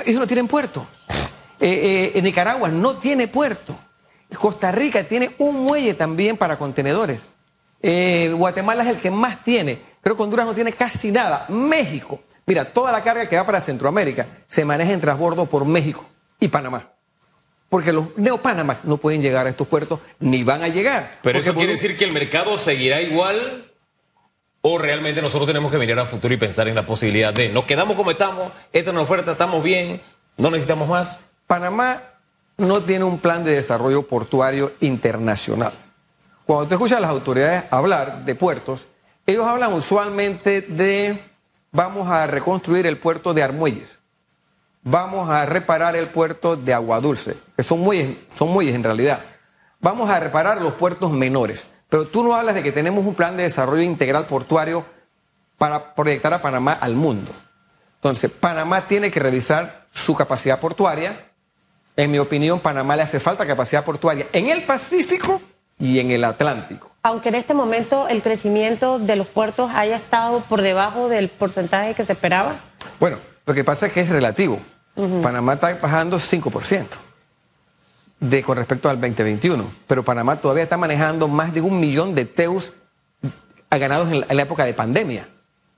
eso 0.06 0.20
no 0.20 0.28
tiene 0.28 0.46
puerto. 0.46 0.88
Eh, 1.60 2.14
eh, 2.16 2.22
Nicaragua 2.22 2.70
no 2.70 2.96
tiene 2.96 3.28
puerto. 3.28 3.78
Costa 4.38 4.72
Rica 4.72 5.04
tiene 5.04 5.36
un 5.38 5.64
muelle 5.64 5.94
también 5.94 6.38
para 6.38 6.58
contenedores. 6.58 7.22
Eh, 7.82 8.32
Guatemala 8.36 8.84
es 8.84 8.90
el 8.90 8.98
que 8.98 9.12
más 9.12 9.44
tiene. 9.44 9.82
Creo 10.02 10.16
que 10.16 10.24
Honduras 10.24 10.46
no 10.46 10.54
tiene 10.54 10.72
casi 10.72 11.12
nada. 11.12 11.46
México. 11.50 12.22
Mira, 12.46 12.66
toda 12.66 12.92
la 12.92 13.02
carga 13.02 13.28
que 13.28 13.36
va 13.36 13.46
para 13.46 13.62
Centroamérica 13.62 14.28
se 14.48 14.66
maneja 14.66 14.92
en 14.92 15.02
transbordo 15.02 15.46
por 15.46 15.66
México 15.66 16.06
y 16.40 16.48
Panamá. 16.48 16.92
Porque 17.70 17.94
los 17.94 18.18
neopanamá 18.18 18.82
no 18.84 18.98
pueden 18.98 19.22
llegar 19.22 19.46
a 19.46 19.50
estos 19.50 19.68
puertos 19.68 20.00
ni 20.20 20.44
van 20.44 20.62
a 20.62 20.68
llegar. 20.68 21.20
Pero 21.22 21.40
eso 21.40 21.54
quiere 21.54 21.74
decir 21.74 21.98
que 21.98 22.04
el 22.04 22.14
mercado 22.14 22.58
seguirá 22.58 23.02
igual 23.02 23.72
¿O 24.64 24.78
realmente 24.78 25.24
nosotros 25.24 25.48
tenemos 25.48 25.72
que 25.72 25.80
mirar 25.80 25.98
al 25.98 26.08
futuro 26.08 26.34
y 26.34 26.38
pensar 26.38 26.68
en 26.68 26.76
la 26.76 26.86
posibilidad 26.86 27.34
de 27.34 27.50
nos 27.50 27.66
quedamos 27.66 27.96
como 27.96 28.12
estamos, 28.12 28.52
esta 28.72 28.92
es 28.92 28.94
una 28.94 29.02
oferta, 29.02 29.32
estamos 29.32 29.64
bien, 29.64 30.02
no 30.38 30.52
necesitamos 30.52 30.88
más? 30.88 31.20
Panamá 31.48 32.04
no 32.62 32.82
tiene 32.82 33.06
un 33.06 33.20
plan 33.20 33.44
de 33.44 33.52
desarrollo 33.52 34.08
portuario 34.08 34.74
internacional. 34.80 35.74
Cuando 36.46 36.68
te 36.68 36.76
escuchas 36.76 36.98
a 36.98 37.02
las 37.02 37.12
autoridades 37.12 37.64
hablar 37.72 38.24
de 38.24 38.36
puertos, 38.36 38.88
ellos 39.26 39.46
hablan 39.46 39.74
usualmente 39.74 40.62
de 40.62 41.22
vamos 41.72 42.10
a 42.10 42.28
reconstruir 42.28 42.86
el 42.86 42.98
puerto 42.98 43.34
de 43.34 43.44
Armuelles, 43.44 44.00
vamos 44.84 45.30
a 45.30 45.46
reparar 45.46 45.96
el 45.96 46.08
puerto 46.08 46.56
de 46.56 46.74
Aguadulce, 46.74 47.38
que 47.56 47.64
son 47.64 47.82
muelles, 47.82 48.18
son 48.36 48.60
en 48.62 48.84
realidad, 48.84 49.22
vamos 49.80 50.10
a 50.10 50.20
reparar 50.20 50.62
los 50.62 50.74
puertos 50.74 51.12
menores. 51.12 51.68
Pero 51.90 52.08
tú 52.08 52.24
no 52.24 52.36
hablas 52.36 52.56
de 52.56 52.64
que 52.64 52.72
tenemos 52.72 53.06
un 53.06 53.16
plan 53.16 53.36
de 53.36 53.44
desarrollo 53.44 53.82
integral 53.82 54.26
portuario 54.26 54.86
para 55.58 55.94
proyectar 55.94 56.34
a 56.34 56.42
Panamá 56.42 56.74
al 56.74 56.96
mundo. 56.96 57.32
Entonces, 57.96 58.32
Panamá 58.32 58.88
tiene 58.88 59.12
que 59.12 59.20
revisar 59.20 59.88
su 59.92 60.16
capacidad 60.16 60.60
portuaria. 60.60 61.31
En 61.96 62.12
mi 62.12 62.20
opinión, 62.20 62.60
Panamá 62.60 62.96
le 62.96 63.04
hace 63.04 63.20
falta 63.20 63.46
capacidad 63.46 63.84
portuaria 63.84 64.28
en 64.34 64.48
el 64.48 64.64
Pacífico 64.64 65.42
y 65.78 66.00
en 66.00 66.12
el 66.12 66.24
Atlántico. 66.24 66.92
Aunque 67.04 67.30
en 67.30 67.36
este 67.36 67.54
momento 67.54 68.08
el 68.08 68.22
crecimiento 68.22 69.00
de 69.00 69.16
los 69.16 69.28
puertos 69.28 69.72
haya 69.74 69.96
estado 69.96 70.42
por 70.42 70.62
debajo 70.62 71.10
del 71.10 71.30
porcentaje 71.30 71.96
que 71.96 72.06
se 72.06 72.14
esperaba. 72.14 72.60
Bueno, 73.00 73.18
lo 73.46 73.54
que 73.54 73.64
pasa 73.64 73.88
es 73.88 73.94
que 73.94 74.02
es 74.02 74.10
relativo. 74.10 74.60
Panamá 75.22 75.54
está 75.54 75.74
bajando 75.76 76.18
5% 76.18 76.86
de, 78.20 78.44
con 78.44 78.58
respecto 78.58 78.90
al 78.90 79.02
2021. 79.02 79.74
Pero 79.88 80.04
Panamá 80.04 80.36
todavía 80.36 80.64
está 80.64 80.78
manejando 80.78 81.28
más 81.28 81.54
de 81.54 81.62
un 81.62 81.80
millón 81.80 82.14
de 82.14 82.26
TEUs 82.26 82.72
ganados 83.70 84.12
en 84.12 84.38
la, 84.38 84.44
época 84.44 84.66
de 84.66 84.74
pandemia. 84.74 85.28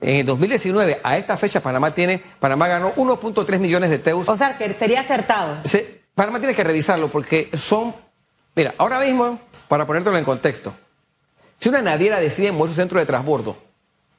En 0.00 0.16
el 0.16 0.26
2019, 0.26 1.00
a 1.02 1.16
esta 1.16 1.36
fecha, 1.36 1.60
Panamá 1.60 1.94
tiene, 1.94 2.22
Panamá 2.38 2.68
ganó 2.68 2.94
1.3 2.94 3.58
millones 3.58 3.90
de 3.90 3.98
TEUs. 3.98 4.28
O 4.28 4.36
sea, 4.36 4.58
que 4.58 4.72
sería 4.74 5.00
acertado. 5.00 5.58
Panamá 6.14 6.38
tiene 6.38 6.54
que 6.54 6.64
revisarlo 6.64 7.08
porque 7.08 7.50
son, 7.56 7.94
mira, 8.54 8.74
ahora 8.78 9.00
mismo, 9.00 9.40
para 9.68 9.86
ponértelo 9.86 10.16
en 10.16 10.24
contexto, 10.24 10.74
si 11.58 11.68
una 11.68 11.82
naviera 11.82 12.20
decide 12.20 12.52
mover 12.52 12.70
su 12.70 12.76
centro 12.76 13.00
de 13.00 13.06
transbordo 13.06 13.56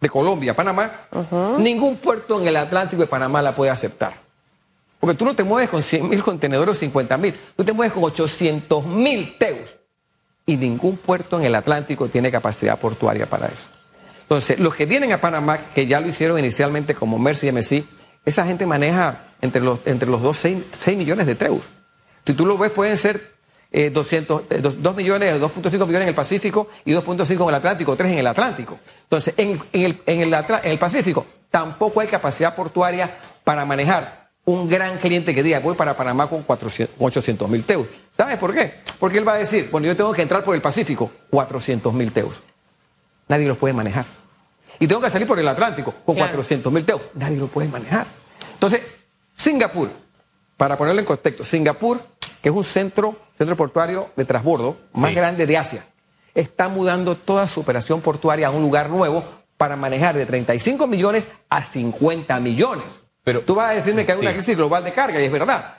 de 0.01 0.09
Colombia 0.09 0.51
a 0.51 0.55
Panamá, 0.55 1.07
ningún 1.57 1.97
puerto 1.97 2.39
en 2.41 2.47
el 2.47 2.57
Atlántico 2.57 3.01
de 3.01 3.07
Panamá 3.07 3.41
la 3.41 3.55
puede 3.55 3.71
aceptar. 3.71 4.25
Porque 4.99 5.15
tú 5.15 5.25
no 5.25 5.35
te 5.35 5.43
mueves 5.43 5.69
con 5.69 5.83
100 5.83 6.09
mil 6.09 6.23
contenedores 6.23 6.75
o 6.75 6.79
50 6.79 7.17
mil, 7.17 7.35
tú 7.55 7.63
te 7.63 7.73
mueves 7.73 7.93
con 7.93 8.03
800 8.03 8.85
mil 8.85 9.37
teus. 9.37 9.75
Y 10.47 10.57
ningún 10.57 10.97
puerto 10.97 11.39
en 11.39 11.45
el 11.45 11.55
Atlántico 11.55 12.07
tiene 12.07 12.31
capacidad 12.31 12.79
portuaria 12.79 13.27
para 13.27 13.47
eso. 13.47 13.69
Entonces, 14.21 14.59
los 14.59 14.73
que 14.73 14.85
vienen 14.85 15.11
a 15.11 15.21
Panamá, 15.21 15.59
que 15.73 15.85
ya 15.85 15.99
lo 15.99 16.07
hicieron 16.07 16.39
inicialmente 16.39 16.95
como 16.95 17.19
Mercy 17.19 17.47
y 17.47 17.51
MSC, 17.51 17.83
esa 18.25 18.43
gente 18.43 18.65
maneja 18.65 19.25
entre 19.41 19.61
los, 19.61 19.79
entre 19.85 20.09
los 20.09 20.21
dos 20.21 20.37
6, 20.37 20.97
millones 20.97 21.27
de 21.27 21.35
teus. 21.35 21.69
Si 22.25 22.33
tú 22.33 22.45
lo 22.45 22.57
ves, 22.57 22.71
pueden 22.71 22.97
ser 22.97 23.35
200, 23.71 24.43
eh, 24.49 24.59
2, 24.61 24.75
eh, 24.75 24.93
millones, 24.95 25.41
2.5 25.41 25.85
millones 25.85 26.01
en 26.01 26.07
el 26.07 26.15
Pacífico 26.15 26.69
y 26.85 26.93
2.5 26.93 27.41
en 27.43 27.49
el 27.49 27.55
Atlántico, 27.55 27.95
3 27.95 28.11
en 28.13 28.17
el 28.19 28.27
Atlántico. 28.27 28.79
Entonces, 29.03 29.33
en, 29.37 29.61
el, 29.73 30.01
en, 30.05 30.21
el, 30.21 30.33
en 30.33 30.71
el 30.71 30.79
Pacífico 30.79 31.25
tampoco 31.49 31.99
hay 31.99 32.07
capacidad 32.07 32.55
portuaria 32.55 33.17
para 33.43 33.65
manejar 33.65 34.25
un 34.45 34.69
gran 34.69 34.97
cliente 34.97 35.33
que 35.33 35.41
diga, 35.41 35.59
voy 35.59 35.75
para 35.75 35.97
Panamá 35.97 36.27
con 36.27 36.45
800 36.47 37.49
mil 37.49 37.65
teus. 37.65 37.87
¿Sabes 38.11 38.37
por 38.37 38.53
qué? 38.53 38.75
Porque 38.99 39.17
él 39.17 39.27
va 39.27 39.33
a 39.33 39.37
decir, 39.37 39.69
bueno, 39.71 39.87
yo 39.87 39.95
tengo 39.95 40.13
que 40.13 40.21
entrar 40.21 40.43
por 40.43 40.55
el 40.55 40.61
Pacífico, 40.61 41.11
400 41.31 41.93
mil 41.93 42.11
teus. 42.11 42.41
Nadie 43.27 43.47
los 43.47 43.57
puede 43.57 43.73
manejar. 43.73 44.05
Y 44.79 44.87
tengo 44.87 45.01
que 45.01 45.09
salir 45.09 45.27
por 45.27 45.39
el 45.39 45.47
Atlántico 45.47 45.95
con 46.05 46.15
400 46.15 46.71
mil 46.71 46.85
teus. 46.85 47.01
Nadie 47.15 47.37
lo 47.37 47.47
puede 47.47 47.67
manejar. 47.67 48.07
Entonces, 48.53 48.81
Singapur, 49.35 49.89
para 50.57 50.77
ponerlo 50.77 50.99
en 50.99 51.05
contexto, 51.05 51.43
Singapur, 51.43 52.01
que 52.41 52.49
es 52.49 52.55
un 52.55 52.63
centro, 52.63 53.15
centro 53.35 53.55
portuario 53.55 54.09
de 54.15 54.25
transbordo 54.25 54.77
más 54.93 55.13
grande 55.13 55.45
de 55.45 55.57
Asia, 55.57 55.85
está 56.33 56.69
mudando 56.69 57.15
toda 57.15 57.47
su 57.47 57.61
operación 57.61 58.01
portuaria 58.01 58.47
a 58.47 58.51
un 58.51 58.61
lugar 58.61 58.89
nuevo 58.89 59.23
para 59.57 59.75
manejar 59.75 60.15
de 60.15 60.25
35 60.25 60.87
millones 60.87 61.27
a 61.49 61.63
50 61.63 62.39
millones. 62.39 63.01
Pero 63.23 63.41
tú 63.41 63.55
vas 63.55 63.71
a 63.71 63.73
decirme 63.73 64.05
que 64.05 64.11
hay 64.11 64.19
una 64.19 64.33
crisis 64.33 64.55
global 64.55 64.83
de 64.83 64.91
carga, 64.91 65.19
y 65.19 65.25
es 65.25 65.31
verdad. 65.31 65.77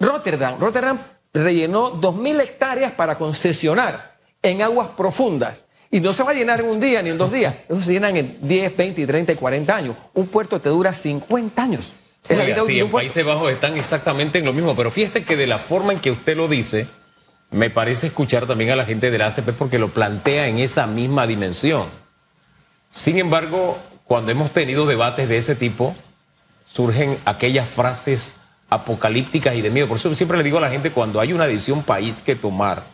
Rotterdam, 0.00 0.58
Rotterdam 0.58 0.98
rellenó 1.32 2.00
2.000 2.00 2.40
hectáreas 2.40 2.92
para 2.92 3.16
concesionar 3.16 4.18
en 4.42 4.62
aguas 4.62 4.88
profundas. 4.96 5.66
Y 5.90 6.00
no 6.00 6.12
se 6.12 6.22
va 6.22 6.32
a 6.32 6.34
llenar 6.34 6.60
en 6.60 6.66
un 6.66 6.80
día 6.80 7.02
ni 7.02 7.10
en 7.10 7.18
dos 7.18 7.32
días. 7.32 7.54
Eso 7.68 7.80
se 7.80 7.92
llenan 7.92 8.16
en 8.16 8.38
10, 8.42 8.76
20, 8.76 9.06
30 9.06 9.32
y 9.32 9.36
40 9.36 9.74
años. 9.76 9.96
Un 10.12 10.26
puerto 10.26 10.60
te 10.60 10.68
dura 10.68 10.92
50 10.92 11.62
años. 11.62 11.94
Es 12.28 12.36
la 12.36 12.44
vida 12.44 12.62
sí, 12.66 12.78
en 12.78 12.90
Países 12.90 13.24
Bajos 13.24 13.50
están 13.50 13.76
exactamente 13.76 14.38
en 14.38 14.44
lo 14.44 14.52
mismo. 14.52 14.76
Pero 14.76 14.90
fíjese 14.90 15.24
que 15.24 15.36
de 15.36 15.46
la 15.46 15.58
forma 15.58 15.92
en 15.92 15.98
que 15.98 16.10
usted 16.10 16.36
lo 16.36 16.48
dice, 16.48 16.86
me 17.50 17.70
parece 17.70 18.08
escuchar 18.08 18.46
también 18.46 18.70
a 18.70 18.76
la 18.76 18.84
gente 18.84 19.10
de 19.10 19.18
la 19.18 19.26
ACP 19.26 19.50
porque 19.52 19.78
lo 19.78 19.88
plantea 19.88 20.46
en 20.48 20.58
esa 20.58 20.86
misma 20.86 21.26
dimensión. 21.26 21.86
Sin 22.90 23.18
embargo, 23.18 23.78
cuando 24.04 24.30
hemos 24.30 24.50
tenido 24.50 24.86
debates 24.86 25.28
de 25.28 25.38
ese 25.38 25.54
tipo, 25.54 25.94
surgen 26.70 27.18
aquellas 27.24 27.68
frases 27.68 28.36
apocalípticas 28.70 29.54
y 29.54 29.62
de 29.62 29.70
miedo. 29.70 29.88
Por 29.88 29.96
eso 29.96 30.14
siempre 30.14 30.36
le 30.36 30.44
digo 30.44 30.58
a 30.58 30.62
la 30.62 30.70
gente, 30.70 30.90
cuando 30.90 31.20
hay 31.20 31.32
una 31.32 31.46
decisión 31.46 31.82
país 31.82 32.20
que 32.20 32.36
tomar, 32.36 32.84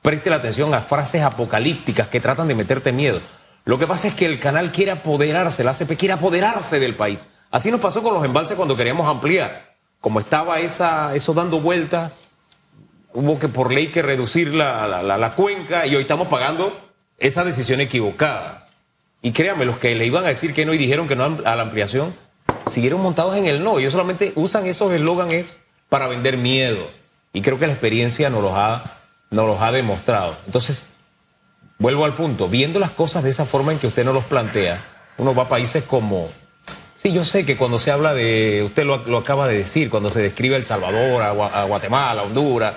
preste 0.00 0.30
la 0.30 0.36
atención 0.36 0.74
a 0.74 0.80
frases 0.80 1.22
apocalípticas 1.22 2.08
que 2.08 2.20
tratan 2.20 2.48
de 2.48 2.54
meterte 2.54 2.92
miedo. 2.92 3.20
Lo 3.64 3.78
que 3.78 3.86
pasa 3.86 4.08
es 4.08 4.14
que 4.14 4.26
el 4.26 4.40
canal 4.40 4.72
quiere 4.72 4.90
apoderarse, 4.90 5.62
la 5.62 5.70
ACP 5.70 5.96
quiere 5.96 6.14
apoderarse 6.14 6.80
del 6.80 6.94
país. 6.94 7.26
Así 7.52 7.70
nos 7.70 7.80
pasó 7.80 8.02
con 8.02 8.14
los 8.14 8.24
embalses 8.24 8.56
cuando 8.56 8.76
queríamos 8.76 9.08
ampliar. 9.08 9.76
Como 10.00 10.18
estaba 10.18 10.58
esa, 10.58 11.14
eso 11.14 11.32
dando 11.32 11.60
vueltas, 11.60 12.16
hubo 13.12 13.38
que 13.38 13.46
por 13.46 13.72
ley 13.72 13.88
que 13.88 14.02
reducir 14.02 14.52
la, 14.52 15.02
la, 15.02 15.30
cuenca 15.32 15.86
y 15.86 15.94
hoy 15.94 16.02
estamos 16.02 16.26
pagando 16.26 16.76
esa 17.18 17.44
decisión 17.44 17.80
equivocada. 17.80 18.66
Y 19.20 19.30
créanme, 19.30 19.64
los 19.64 19.78
que 19.78 19.94
le 19.94 20.04
iban 20.04 20.24
a 20.24 20.28
decir 20.28 20.52
que 20.52 20.66
no 20.66 20.74
y 20.74 20.78
dijeron 20.78 21.06
que 21.06 21.14
no 21.14 21.38
a 21.44 21.54
la 21.54 21.62
ampliación, 21.62 22.16
siguieron 22.66 23.00
montados 23.00 23.36
en 23.36 23.46
el 23.46 23.62
no. 23.62 23.78
Ellos 23.78 23.92
solamente 23.92 24.32
usan 24.34 24.66
esos 24.66 24.90
eslóganes 24.90 25.46
para 25.88 26.08
vender 26.08 26.38
miedo. 26.38 26.90
Y 27.32 27.42
creo 27.42 27.60
que 27.60 27.68
la 27.68 27.74
experiencia 27.74 28.28
nos 28.30 28.42
los 28.42 28.52
ha 28.54 28.98
nos 29.32 29.46
los 29.46 29.60
ha 29.60 29.72
demostrado. 29.72 30.36
Entonces, 30.46 30.84
vuelvo 31.78 32.04
al 32.04 32.14
punto, 32.14 32.48
viendo 32.48 32.78
las 32.78 32.90
cosas 32.90 33.24
de 33.24 33.30
esa 33.30 33.46
forma 33.46 33.72
en 33.72 33.78
que 33.78 33.88
usted 33.88 34.04
nos 34.04 34.14
los 34.14 34.24
plantea, 34.24 34.84
uno 35.18 35.34
va 35.34 35.44
a 35.44 35.48
países 35.48 35.82
como... 35.82 36.30
Sí, 37.02 37.12
yo 37.12 37.24
sé 37.24 37.44
que 37.44 37.56
cuando 37.56 37.80
se 37.80 37.90
habla 37.90 38.14
de, 38.14 38.62
usted 38.64 38.84
lo, 38.84 39.18
acaba 39.18 39.48
de 39.48 39.58
decir, 39.58 39.90
cuando 39.90 40.08
se 40.08 40.22
describe 40.22 40.54
El 40.54 40.64
Salvador, 40.64 41.20
a, 41.20 41.64
Guatemala, 41.64 42.20
a 42.20 42.24
Honduras, 42.24 42.74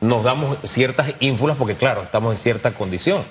nos 0.00 0.24
damos 0.24 0.58
ciertas 0.64 1.14
ínfulas 1.20 1.56
porque 1.56 1.76
claro, 1.76 2.02
estamos 2.02 2.34
en 2.34 2.38
cierta 2.38 2.72
condición. 2.72 3.22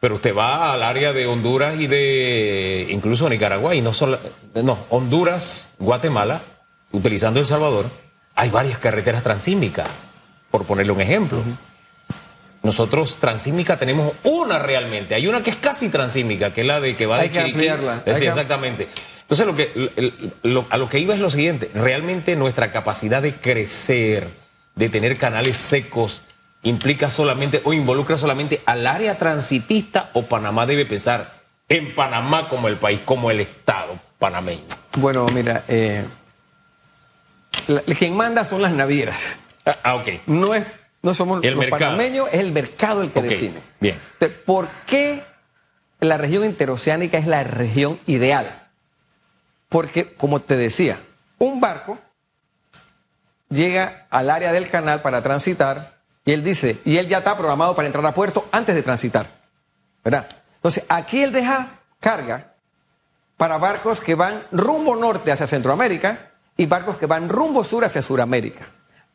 Pero 0.00 0.14
usted 0.14 0.34
va 0.34 0.72
al 0.72 0.82
área 0.82 1.12
de 1.12 1.26
Honduras 1.26 1.78
y 1.78 1.86
de 1.86 2.86
incluso 2.88 3.28
Nicaragua 3.28 3.74
y 3.74 3.82
no 3.82 3.92
solo, 3.92 4.18
no, 4.54 4.78
Honduras, 4.88 5.68
Guatemala, 5.78 6.40
utilizando 6.92 7.38
El 7.38 7.46
Salvador, 7.46 7.90
hay 8.34 8.48
varias 8.48 8.78
carreteras 8.78 9.22
transísmicas 9.22 9.86
por 10.50 10.64
ponerle 10.64 10.92
un 10.92 11.02
ejemplo. 11.02 11.42
Nosotros 12.62 13.16
transísmica 13.16 13.78
tenemos 13.78 14.14
una 14.22 14.58
realmente, 14.58 15.14
hay 15.14 15.26
una 15.26 15.42
que 15.42 15.50
es 15.50 15.56
casi 15.56 15.90
transísmica, 15.90 16.54
que 16.54 16.62
es 16.62 16.66
la 16.66 16.80
de 16.80 16.96
que 16.96 17.04
va 17.04 17.20
de 17.20 17.30
que 17.30 17.40
ampliarla. 17.40 18.02
Sí, 18.16 18.24
exactamente. 18.24 18.88
Entonces 19.28 19.46
lo 19.46 19.56
que 19.56 20.64
a 20.70 20.76
lo 20.76 20.88
que 20.88 21.00
iba 21.00 21.12
es 21.12 21.20
lo 21.20 21.30
siguiente, 21.30 21.68
realmente 21.74 22.36
nuestra 22.36 22.70
capacidad 22.70 23.20
de 23.20 23.34
crecer, 23.34 24.28
de 24.76 24.88
tener 24.88 25.18
canales 25.18 25.56
secos, 25.56 26.22
implica 26.62 27.10
solamente 27.10 27.60
o 27.64 27.72
involucra 27.72 28.18
solamente 28.18 28.60
al 28.66 28.86
área 28.86 29.18
transitista 29.18 30.10
o 30.12 30.22
Panamá 30.22 30.64
debe 30.64 30.86
pensar 30.86 31.34
en 31.68 31.92
Panamá 31.96 32.48
como 32.48 32.68
el 32.68 32.76
país, 32.76 33.00
como 33.04 33.30
el 33.32 33.40
Estado 33.40 33.98
panameño. 34.20 34.62
Bueno, 34.96 35.26
mira, 35.26 35.64
eh, 35.66 36.04
quien 37.98 38.16
manda 38.16 38.44
son 38.44 38.62
las 38.62 38.72
navieras. 38.72 39.38
Ah, 39.82 39.96
ok. 39.96 40.08
No, 40.26 40.54
es, 40.54 40.64
no 41.02 41.14
somos 41.14 41.42
el 41.42 41.54
los 41.54 41.66
panameños, 41.66 42.28
es 42.30 42.38
el 42.38 42.52
mercado 42.52 43.02
el 43.02 43.10
que 43.10 43.22
define. 43.22 43.60
Bien. 43.80 43.98
¿Por 44.44 44.68
qué 44.86 45.24
la 45.98 46.16
región 46.16 46.44
interoceánica 46.44 47.18
es 47.18 47.26
la 47.26 47.42
región 47.42 47.98
ideal? 48.06 48.65
Porque, 49.68 50.14
como 50.14 50.40
te 50.40 50.56
decía, 50.56 51.00
un 51.38 51.60
barco 51.60 51.98
llega 53.48 54.06
al 54.10 54.30
área 54.30 54.52
del 54.52 54.68
canal 54.70 55.02
para 55.02 55.22
transitar 55.22 55.98
y 56.24 56.32
él 56.32 56.42
dice, 56.42 56.80
y 56.84 56.96
él 56.96 57.08
ya 57.08 57.18
está 57.18 57.36
programado 57.36 57.74
para 57.74 57.86
entrar 57.86 58.04
a 58.04 58.14
puerto 58.14 58.48
antes 58.52 58.74
de 58.74 58.82
transitar. 58.82 59.28
¿Verdad? 60.04 60.28
Entonces, 60.56 60.84
aquí 60.88 61.22
él 61.22 61.32
deja 61.32 61.80
carga 62.00 62.54
para 63.36 63.58
barcos 63.58 64.00
que 64.00 64.14
van 64.14 64.44
rumbo 64.50 64.96
norte 64.96 65.30
hacia 65.30 65.46
Centroamérica 65.46 66.32
y 66.56 66.66
barcos 66.66 66.96
que 66.96 67.06
van 67.06 67.28
rumbo 67.28 67.64
sur 67.64 67.84
hacia 67.84 68.02
Suramérica 68.02 68.68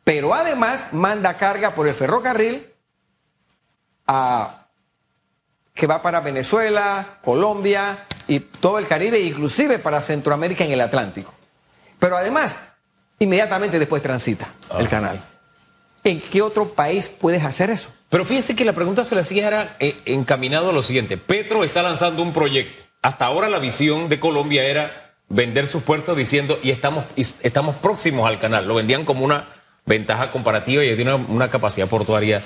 pero 0.04 0.34
además 0.34 0.88
manda 0.92 1.36
carga 1.36 1.72
por 1.72 1.88
el 1.88 1.94
ferrocarril 1.94 2.74
que 5.74 5.88
va 5.88 6.02
para 6.02 6.20
Venezuela, 6.20 7.20
Colombia 7.22 8.06
y 8.28 8.40
todo 8.40 8.78
el 8.80 8.88
Caribe, 8.88 9.20
inclusive 9.20 9.80
para 9.80 10.02
Centroamérica 10.02 10.64
en 10.64 10.72
el 10.72 10.82
Atlántico. 10.82 11.34
Pero 12.00 12.18
además, 12.18 12.62
inmediatamente 13.20 13.80
después 13.80 14.02
transita 14.02 14.54
el 14.78 14.86
ah. 14.86 14.90
canal. 14.90 15.26
¿En 16.04 16.20
qué 16.20 16.42
otro 16.42 16.74
país 16.74 17.10
puedes 17.10 17.44
hacer 17.44 17.70
eso? 17.70 17.92
Pero 18.10 18.26
fíjense 18.26 18.56
que 18.56 18.66
la 18.66 18.74
pregunta 18.74 19.04
se 19.04 19.16
la 19.16 19.22
hacía 19.22 19.48
era 19.48 19.76
eh, 19.80 19.96
encaminado 20.06 20.72
a 20.72 20.74
lo 20.74 20.82
siguiente. 20.84 21.18
Petro 21.18 21.64
está 21.64 21.84
lanzando 21.84 22.24
un 22.24 22.34
proyecto. 22.34 22.84
Hasta 23.02 23.26
ahora 23.26 23.50
la 23.50 23.60
visión 23.60 24.10
de 24.10 24.20
Colombia 24.20 24.66
era 24.66 25.14
vender 25.30 25.68
sus 25.68 25.84
puertos 25.84 26.18
diciendo 26.18 26.60
y 26.62 26.72
estamos, 26.72 27.06
y 27.16 27.22
estamos 27.22 27.76
próximos 27.78 28.28
al 28.28 28.40
canal. 28.40 28.68
Lo 28.68 28.76
vendían 28.76 29.06
como 29.06 29.24
una 29.24 29.48
ventaja 29.86 30.32
comparativa 30.32 30.84
y 30.84 30.96
tiene 30.96 31.14
una, 31.14 31.50
capacidad 31.50 31.88
portuaria 31.88 32.42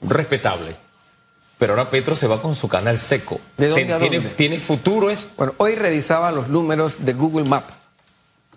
respetable. 0.00 0.76
Pero 1.62 1.74
ahora 1.74 1.90
Petro 1.90 2.16
se 2.16 2.26
va 2.26 2.42
con 2.42 2.56
su 2.56 2.66
canal 2.66 2.98
seco. 2.98 3.40
¿De 3.56 3.68
dónde 3.68 3.96
¿Tiene, 4.00 4.18
¿Tiene 4.18 4.58
futuro 4.58 5.10
eso? 5.10 5.28
Bueno, 5.36 5.54
hoy 5.58 5.76
revisaba 5.76 6.32
los 6.32 6.48
números 6.48 7.04
de 7.04 7.12
Google 7.12 7.48
Maps. 7.48 7.72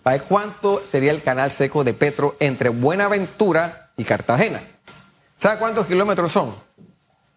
¿Para 0.01 0.17
cuánto 0.23 0.81
sería 0.89 1.11
el 1.11 1.21
canal 1.21 1.51
seco 1.51 1.83
de 1.83 1.93
Petro 1.93 2.35
entre 2.39 2.69
Buenaventura 2.69 3.91
y 3.95 4.05
Cartagena? 4.05 4.59
¿Sabe 5.37 5.59
cuántos 5.59 5.85
kilómetros 5.85 6.31
son? 6.31 6.55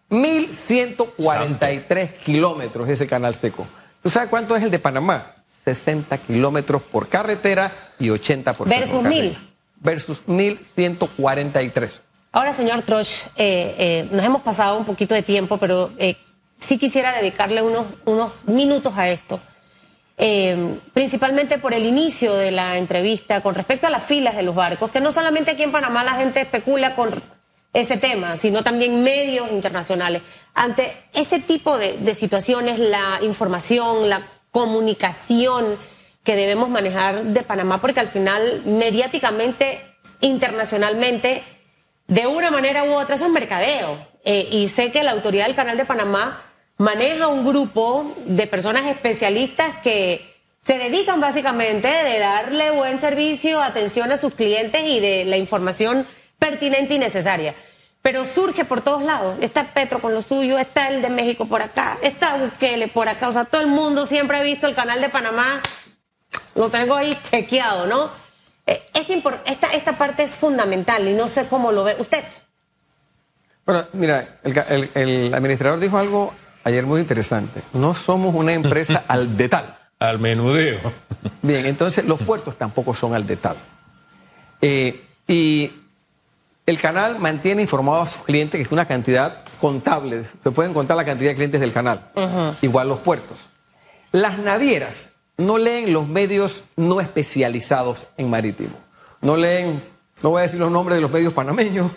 1.143 0.09 2.13
kilómetros 2.13 2.89
ese 2.89 3.05
canal 3.05 3.35
seco. 3.35 3.67
¿Tú 4.01 4.09
sabes 4.09 4.27
cuánto 4.27 4.55
es 4.55 4.63
el 4.63 4.71
de 4.71 4.79
Panamá? 4.79 5.35
60 5.65 6.17
kilómetros 6.17 6.81
por 6.81 7.07
carretera 7.07 7.71
y 7.99 8.09
80 8.09 8.53
por 8.53 8.67
Versus 8.67 9.03
mil 9.03 9.37
versus 9.81 10.25
1.143. 10.25 12.01
Ahora, 12.31 12.53
señor 12.53 12.83
Trosh, 12.83 13.25
eh, 13.37 13.75
eh, 13.77 14.07
nos 14.11 14.23
hemos 14.23 14.43
pasado 14.43 14.77
un 14.77 14.85
poquito 14.85 15.15
de 15.15 15.23
tiempo, 15.23 15.57
pero 15.57 15.91
eh, 15.97 16.15
sí 16.59 16.77
quisiera 16.77 17.11
dedicarle 17.11 17.63
unos, 17.63 17.87
unos 18.05 18.31
minutos 18.45 18.93
a 18.97 19.09
esto. 19.09 19.39
principalmente 20.93 21.57
por 21.57 21.73
el 21.73 21.85
inicio 21.85 22.35
de 22.35 22.51
la 22.51 22.77
entrevista 22.77 23.41
con 23.41 23.55
respecto 23.55 23.87
a 23.87 23.89
las 23.89 24.03
filas 24.03 24.35
de 24.35 24.43
los 24.43 24.53
barcos, 24.53 24.91
que 24.91 24.99
no 24.99 25.11
solamente 25.11 25.51
aquí 25.51 25.63
en 25.63 25.71
Panamá 25.71 26.03
la 26.03 26.13
gente 26.13 26.41
especula 26.41 26.93
con 26.93 27.23
ese 27.73 27.97
tema, 27.97 28.35
sino 28.35 28.61
también 28.61 29.01
medios 29.01 29.49
internacionales. 29.51 30.21
Ante 30.53 31.05
ese 31.13 31.39
tipo 31.39 31.77
de, 31.77 31.97
de 31.97 32.13
situaciones, 32.13 32.77
la 32.79 33.19
información, 33.21 34.09
la 34.09 34.27
comunicación, 34.51 35.77
que 36.23 36.35
debemos 36.35 36.69
manejar 36.69 37.23
de 37.23 37.41
Panamá, 37.41 37.79
porque 37.81 38.01
al 38.01 38.09
final, 38.09 38.61
mediáticamente, 38.65 39.81
internacionalmente, 40.21 41.43
de 42.09 42.27
una 42.27 42.51
manera 42.51 42.83
u 42.83 42.93
otra, 42.93 43.15
eso 43.15 43.25
es 43.25 43.31
mercadeo. 43.31 44.05
Eh, 44.25 44.49
y 44.51 44.67
sé 44.67 44.91
que 44.91 45.03
la 45.03 45.11
autoridad 45.11 45.45
del 45.45 45.55
Canal 45.55 45.77
de 45.77 45.85
Panamá 45.85 46.43
maneja 46.77 47.27
un 47.27 47.45
grupo 47.45 48.13
de 48.25 48.47
personas 48.47 48.85
especialistas 48.87 49.77
que 49.81 50.35
se 50.61 50.77
dedican 50.77 51.21
básicamente 51.21 51.87
de 51.87 52.19
darle 52.19 52.71
buen 52.71 52.99
servicio, 52.99 53.61
atención 53.61 54.11
a 54.11 54.17
sus 54.17 54.33
clientes 54.33 54.83
y 54.83 54.99
de 54.99 55.23
la 55.23 55.37
información 55.37 56.05
pertinente 56.37 56.95
y 56.95 56.99
necesaria. 56.99 57.55
Pero 58.01 58.25
surge 58.25 58.65
por 58.65 58.81
todos 58.81 59.03
lados. 59.03 59.37
Está 59.39 59.63
Petro 59.73 60.01
con 60.01 60.13
lo 60.13 60.21
suyo, 60.21 60.57
está 60.57 60.89
el 60.89 61.01
de 61.01 61.09
México 61.09 61.45
por 61.45 61.61
acá, 61.61 61.97
está 62.01 62.35
Bukele 62.35 62.89
por 62.89 63.07
acá. 63.07 63.29
O 63.29 63.31
sea, 63.31 63.45
todo 63.45 63.61
el 63.61 63.67
mundo 63.67 64.05
siempre 64.05 64.37
ha 64.37 64.41
visto 64.41 64.67
el 64.67 64.75
canal 64.75 64.99
de 64.99 65.07
Panamá 65.07 65.61
lo 66.55 66.69
tengo 66.69 66.95
ahí 66.95 67.17
chequeado, 67.23 67.87
¿no? 67.87 68.11
Eh, 68.69 68.83
esta, 69.45 69.67
esta 69.67 69.97
parte 69.97 70.21
es 70.21 70.37
fundamental 70.37 71.07
y 71.07 71.13
no 71.13 71.27
sé 71.27 71.47
cómo 71.47 71.71
lo 71.71 71.83
ve 71.83 71.95
usted. 71.97 72.23
Bueno, 73.65 73.85
mira, 73.93 74.37
el, 74.43 75.33
administrador 75.33 75.79
dijo 75.79 75.97
algo 75.97 76.33
ayer 76.63 76.85
muy 76.85 77.01
interesante. 77.01 77.63
No 77.73 77.95
somos 77.95 78.35
una 78.35 78.53
empresa 78.53 79.05
al 79.07 79.35
detal. 79.35 79.75
Al 79.97 80.19
menudeo. 80.19 80.79
Bien, 81.41 81.65
entonces 81.65 82.05
los 82.05 82.21
puertos 82.21 82.57
tampoco 82.57 82.93
son 82.93 83.15
al 83.15 83.25
detal. 83.25 83.57
Eh, 84.61 85.03
y 85.27 85.71
el 86.65 86.77
canal 86.77 87.17
mantiene 87.17 87.63
informado 87.63 88.01
a 88.03 88.07
sus 88.07 88.21
clientes, 88.21 88.59
que 88.59 88.63
es 88.63 88.71
una 88.71 88.85
cantidad 88.85 89.43
contable, 89.59 90.23
se 90.23 90.51
pueden 90.51 90.73
contar 90.73 90.95
la 90.95 91.05
cantidad 91.05 91.31
de 91.31 91.35
clientes 91.35 91.59
del 91.59 91.73
canal. 91.73 92.11
Igual 92.61 92.87
los 92.87 92.99
puertos. 92.99 93.49
Las 94.11 94.37
navieras 94.37 95.09
no 95.39 95.57
leen 95.57 95.93
los 95.93 96.05
medios 96.07 96.65
no 96.75 96.99
especializados 96.99 98.07
en 98.17 98.29
marítimo. 98.29 98.75
No 99.21 99.37
leen, 99.37 99.81
no 100.21 100.31
voy 100.31 100.39
a 100.39 100.43
decir 100.43 100.59
los 100.59 100.69
nombres 100.69 100.97
de 100.97 101.01
los 101.01 101.09
medios 101.09 101.31
panameños, 101.31 101.93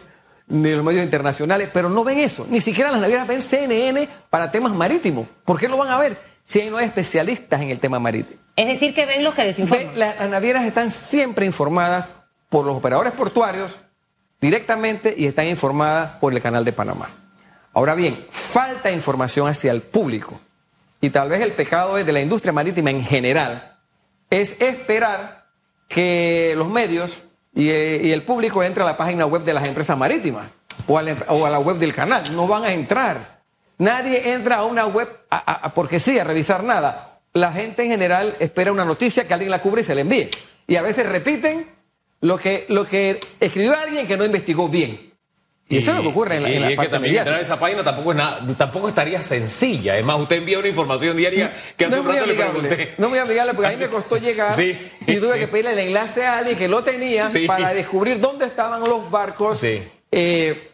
ni 0.47 0.71
los 0.71 0.85
medios 0.85 1.03
internacionales, 1.03 1.69
pero 1.73 1.89
no 1.89 2.05
ven 2.05 2.21
eso. 2.21 2.47
Ni 2.49 2.61
siquiera 2.61 2.93
las 2.93 3.01
navieras 3.01 3.27
ven 3.27 3.43
CNN 3.43 4.09
para 4.31 4.53
temas 4.53 4.73
marítimos. 4.73 5.27
¿Por 5.45 5.59
qué 5.59 5.69
lo 5.69 5.77
van 5.77 5.91
a 5.91 5.99
ver 5.99 6.21
si 6.45 6.61
ahí 6.61 6.71
no 6.71 6.77
hay 6.77 6.87
especialistas 6.87 7.61
en 7.61 7.71
el 7.71 7.81
tema 7.81 7.99
marítimo? 7.99 8.41
Es 8.55 8.69
decir, 8.69 8.95
que 8.95 9.07
ven 9.07 9.25
los 9.25 9.35
que 9.35 9.45
desinforman. 9.45 9.99
Las 9.99 10.31
navieras 10.31 10.65
están 10.65 10.93
siempre 10.93 11.45
informadas 11.45 12.07
por 12.49 12.65
los 12.65 12.77
operadores 12.77 13.13
portuarios 13.13 13.81
directamente 14.41 15.15
y 15.17 15.27
están 15.27 15.49
informadas 15.49 16.13
por 16.21 16.33
el 16.33 16.41
canal 16.41 16.65
de 16.65 16.73
Panamá. 16.73 17.11
Ahora 17.73 17.97
bien, 17.97 18.25
falta 18.31 18.93
información 18.93 19.49
hacia 19.49 19.73
el 19.73 19.83
público. 19.83 20.41
Y 21.03 21.11
tal 21.11 21.29
vez 21.29 21.43
el 21.43 21.53
pecado 21.53 21.99
es 21.99 22.07
de 22.07 22.13
la 22.13 22.21
industria 22.23 22.53
marítima 22.53 22.91
en 22.91 23.05
general, 23.05 23.77
es 24.31 24.59
esperar 24.63 25.47
que 25.89 26.55
los 26.57 26.69
medios 26.71 27.23
y, 27.55 27.69
eh, 27.69 28.13
el 28.15 28.23
público 28.23 28.63
entre 28.63 28.83
a 28.83 28.87
la 28.87 28.97
página 28.97 29.27
web 29.27 29.43
de 29.45 29.53
las 29.53 29.67
empresas 29.67 29.99
marítimas 29.99 30.51
o 30.87 30.97
a 30.97 31.03
la, 31.03 31.17
o 31.29 31.45
a 31.45 31.51
la 31.51 31.59
web 31.59 31.77
del 31.77 31.93
canal. 31.95 32.35
No 32.35 32.47
van 32.47 32.65
a 32.65 32.73
entrar. 32.73 33.43
Nadie 33.79 34.33
entra 34.33 34.59
a 34.59 34.65
una 34.65 34.87
web 34.87 35.09
a- 35.29 35.75
porque 35.75 35.99
sí, 35.99 36.19
a 36.19 36.25
revisar 36.25 36.63
nada. 36.65 37.21
La 37.35 37.53
gente 37.53 37.83
en 37.83 37.91
general 37.91 38.37
espera 38.39 38.71
una 38.73 38.85
noticia 38.85 39.27
que 39.27 39.35
alguien 39.35 39.51
la 39.51 39.61
cubre 39.61 39.81
y 39.83 39.85
se 39.85 39.95
la 39.95 40.03
envíe. 40.03 40.31
Y 40.67 40.77
a 40.77 40.83
veces 40.83 41.07
repiten 41.09 41.69
lo 42.21 42.39
que, 42.39 42.65
lo 42.69 42.87
que 42.87 43.19
escribió 43.41 43.77
alguien 43.77 44.07
que 44.07 44.17
no 44.17 44.25
investigó 44.25 44.69
bien. 44.69 45.12
Y, 45.69 45.79
eso 45.79 45.91
es 45.93 45.97
lo 45.97 46.03
que 46.03 46.09
ocurre 46.09 46.37
en 46.37 46.43
la, 46.43 46.51
y- 46.51 46.57
en 46.57 46.63
la 46.63 46.71
y 46.71 46.75
es 46.75 46.81
que 46.81 46.89
también 46.89 47.17
entrar 47.17 47.37
a 47.37 47.41
esa 47.41 47.59
página 47.59 47.83
tampoco, 47.83 48.11
es 48.11 48.17
nada, 48.19 48.41
tampoco 48.59 48.89
estaría 48.89 49.23
sencilla. 49.23 49.97
Es 49.97 50.05
más, 50.05 50.19
usted 50.21 50.37
envía 50.37 50.59
una 50.59 50.69
información 50.69 51.17
diaria 51.17 51.55
que 51.77 51.87
hace 51.87 51.97
No 51.97 52.03
un 52.03 52.09
rato 52.09 52.27
le 52.27 52.33
amigable, 52.33 52.61
pregunté. 52.69 52.95
no 52.99 53.09
muy 53.09 53.19
amigable 53.19 53.55
porque 53.55 53.69
a 53.69 53.71
mí 53.71 53.77
me 53.79 53.89
costó 53.89 54.17
llegar 54.19 54.55
Sí. 54.55 54.77
y 55.07 55.17
tuve 55.17 55.39
que 55.39 55.49
pedirle 55.49 55.73
el 55.73 55.79
enlace 55.79 56.27
a 56.27 56.39
alguien 56.39 56.59
que 56.59 56.69
lo 56.69 56.83
tenía 56.85 57.29
Sí. 57.31 57.47
para 57.47 57.73
descubrir 57.73 58.21
dónde 58.21 58.45
estaban 58.47 58.81
los 58.83 59.11
barcos 59.11 59.61
Sí. 59.61 59.83
eh, 60.11 60.72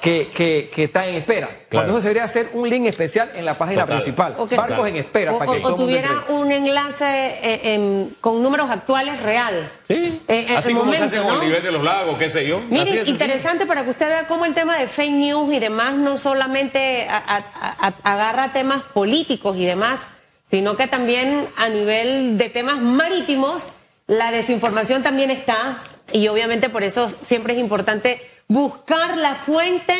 que, 0.00 0.28
que, 0.34 0.70
que 0.74 0.84
están 0.84 1.04
en 1.10 1.16
espera. 1.16 1.50
Cuando 1.70 1.92
eso 1.92 2.00
se 2.00 2.08
debería 2.08 2.24
hacer 2.24 2.48
un 2.54 2.68
link 2.68 2.86
especial 2.86 3.30
en 3.34 3.44
la 3.44 3.58
página 3.58 3.82
Total. 3.82 3.96
principal. 3.98 4.36
Barcos 4.56 4.88
en 4.88 4.96
espera 4.96 5.32
o, 5.34 5.38
para 5.38 5.52
que 5.52 5.58
o- 5.58 5.60
todo 5.60 5.68
o 5.68 5.74
el 5.74 5.76
mundo 5.78 5.84
tuviera 5.84 6.24
un 6.30 6.50
enlace 6.50 7.04
eh, 7.42 7.74
en- 7.74 8.16
con 8.20 8.42
números 8.42 8.70
actuales 8.70 9.20
real. 9.22 9.70
Sí. 9.86 10.22
Eh, 10.26 10.46
en 10.48 10.56
Así 10.56 10.72
como 10.72 10.80
se 10.92 10.98
momento, 10.98 11.04
hace 11.06 11.16
con 11.18 11.26
¿no? 11.26 11.34
el 11.42 11.48
nivel 11.48 11.62
de 11.62 11.70
los 11.72 11.84
lagos, 11.84 12.18
qué 12.18 12.30
sé 12.30 12.46
yo. 12.46 12.60
Sencillo. 12.70 13.04
interesante 13.06 13.66
para 13.66 13.84
que 13.84 13.90
usted 13.90 14.08
vea 14.08 14.26
cómo 14.26 14.44
el 14.46 14.54
tema 14.54 14.76
de 14.78 14.86
fake 14.86 15.12
news 15.12 15.52
y 15.52 15.58
demás 15.58 15.94
no 15.94 16.16
solamente 16.16 17.06
a- 17.08 17.16
a- 17.18 17.86
a- 17.88 18.12
agarra 18.14 18.52
temas 18.52 18.82
políticos 18.82 19.56
y 19.58 19.66
demás, 19.66 20.00
sino 20.46 20.76
que 20.76 20.86
también 20.86 21.46
a 21.56 21.68
nivel 21.68 22.38
de 22.38 22.48
temas 22.48 22.78
marítimos, 22.80 23.64
la 24.06 24.32
desinformación 24.32 25.02
también 25.04 25.30
está 25.30 25.84
y 26.12 26.26
obviamente 26.26 26.68
por 26.68 26.82
eso 26.82 27.08
siempre 27.08 27.52
es 27.54 27.60
importante 27.60 28.20
buscar 28.50 29.16
la 29.16 29.36
fuente 29.36 29.94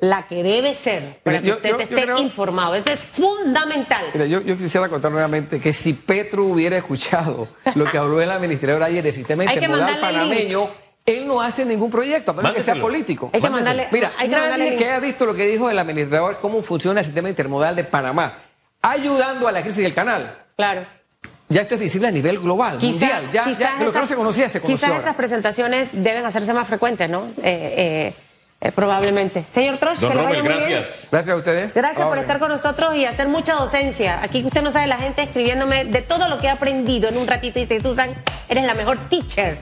la 0.00 0.26
que 0.26 0.42
debe 0.42 0.74
ser 0.74 1.20
para 1.24 1.40
que 1.40 1.48
yo- 1.48 1.54
usted 1.54 1.70
yo- 1.70 1.76
yo 1.78 1.82
esté 1.84 2.02
creo- 2.02 2.18
informado. 2.18 2.74
Eso 2.74 2.90
es 2.90 3.00
fundamental. 3.06 4.04
Mira, 4.12 4.26
yo, 4.26 4.42
yo 4.42 4.54
quisiera 4.56 4.88
contar 4.90 5.10
nuevamente 5.10 5.58
que 5.58 5.72
si 5.72 5.94
Petro 5.94 6.44
hubiera 6.44 6.76
escuchado 6.76 7.48
lo 7.74 7.84
que 7.86 7.96
habló 7.96 8.20
el 8.20 8.30
administrador 8.30 8.82
ayer 8.82 9.02
del 9.02 9.14
sistema 9.14 9.44
intermodal 9.44 9.98
panameño, 10.00 10.68
él 11.06 11.26
no 11.26 11.40
hace 11.40 11.64
ningún 11.64 11.88
proyecto, 11.90 12.32
a 12.32 12.34
menos 12.34 12.52
que 12.52 12.62
sea 12.62 12.74
político. 12.78 13.30
Hay 13.32 13.40
que 13.40 13.48
mandarle- 13.48 13.88
Mira, 13.90 14.12
hay 14.18 14.28
que 14.28 14.36
mandarle 14.36 14.64
nadie 14.66 14.76
que 14.78 14.84
haya 14.84 15.00
visto 15.00 15.24
lo 15.24 15.34
que 15.34 15.46
dijo 15.46 15.70
el 15.70 15.78
administrador, 15.78 16.36
cómo 16.38 16.62
funciona 16.62 17.00
el 17.00 17.06
sistema 17.06 17.30
intermodal 17.30 17.74
de 17.74 17.84
Panamá, 17.84 18.38
ayudando 18.82 19.48
a 19.48 19.52
la 19.52 19.62
crisis 19.62 19.82
del 19.82 19.94
canal. 19.94 20.44
Claro. 20.56 20.86
Ya 21.54 21.62
esto 21.62 21.74
es 21.74 21.80
visible 21.80 22.08
a 22.08 22.10
nivel 22.10 22.38
global, 22.40 22.78
Quizá- 22.78 22.90
mundial. 22.90 23.22
Ya, 23.32 23.44
quizás 23.44 23.58
ya 23.60 23.70
lo 23.72 23.78
que 23.78 23.84
no 23.84 23.90
esas- 23.90 24.08
se 24.08 24.14
conocía 24.16 24.48
se 24.48 24.60
conoció. 24.60 24.76
Quizás 24.76 24.90
ahora. 24.90 25.02
esas 25.02 25.14
presentaciones 25.14 25.88
deben 25.92 26.26
hacerse 26.26 26.52
más 26.52 26.66
frecuentes, 26.66 27.08
¿no? 27.08 27.26
Eh, 27.42 27.42
eh, 27.42 28.14
eh, 28.60 28.72
probablemente. 28.72 29.44
Señor 29.52 29.76
Trosh, 29.76 30.00
que 30.00 30.06
le 30.08 30.14
Rommel, 30.14 30.24
vaya 30.26 30.42
muy 30.42 30.48
bien. 30.48 30.58
gracias. 30.70 31.08
Gracias 31.12 31.34
a 31.34 31.38
ustedes. 31.38 31.72
Gracias 31.74 32.06
por 32.08 32.18
estar 32.18 32.38
con 32.40 32.48
nosotros 32.48 32.96
y 32.96 33.04
hacer 33.04 33.28
mucha 33.28 33.54
docencia. 33.54 34.20
Aquí 34.22 34.42
usted 34.44 34.62
no 34.62 34.70
sabe 34.72 34.86
la 34.88 34.96
gente 34.96 35.22
escribiéndome 35.22 35.84
de 35.84 36.02
todo 36.02 36.28
lo 36.28 36.38
que 36.38 36.46
he 36.46 36.50
aprendido 36.50 37.08
en 37.08 37.18
un 37.18 37.26
ratito 37.28 37.58
y 37.60 37.62
dice, 37.66 37.80
Susan, 37.80 38.10
eres 38.48 38.64
la 38.64 38.74
mejor 38.74 38.98
teacher 39.08 39.56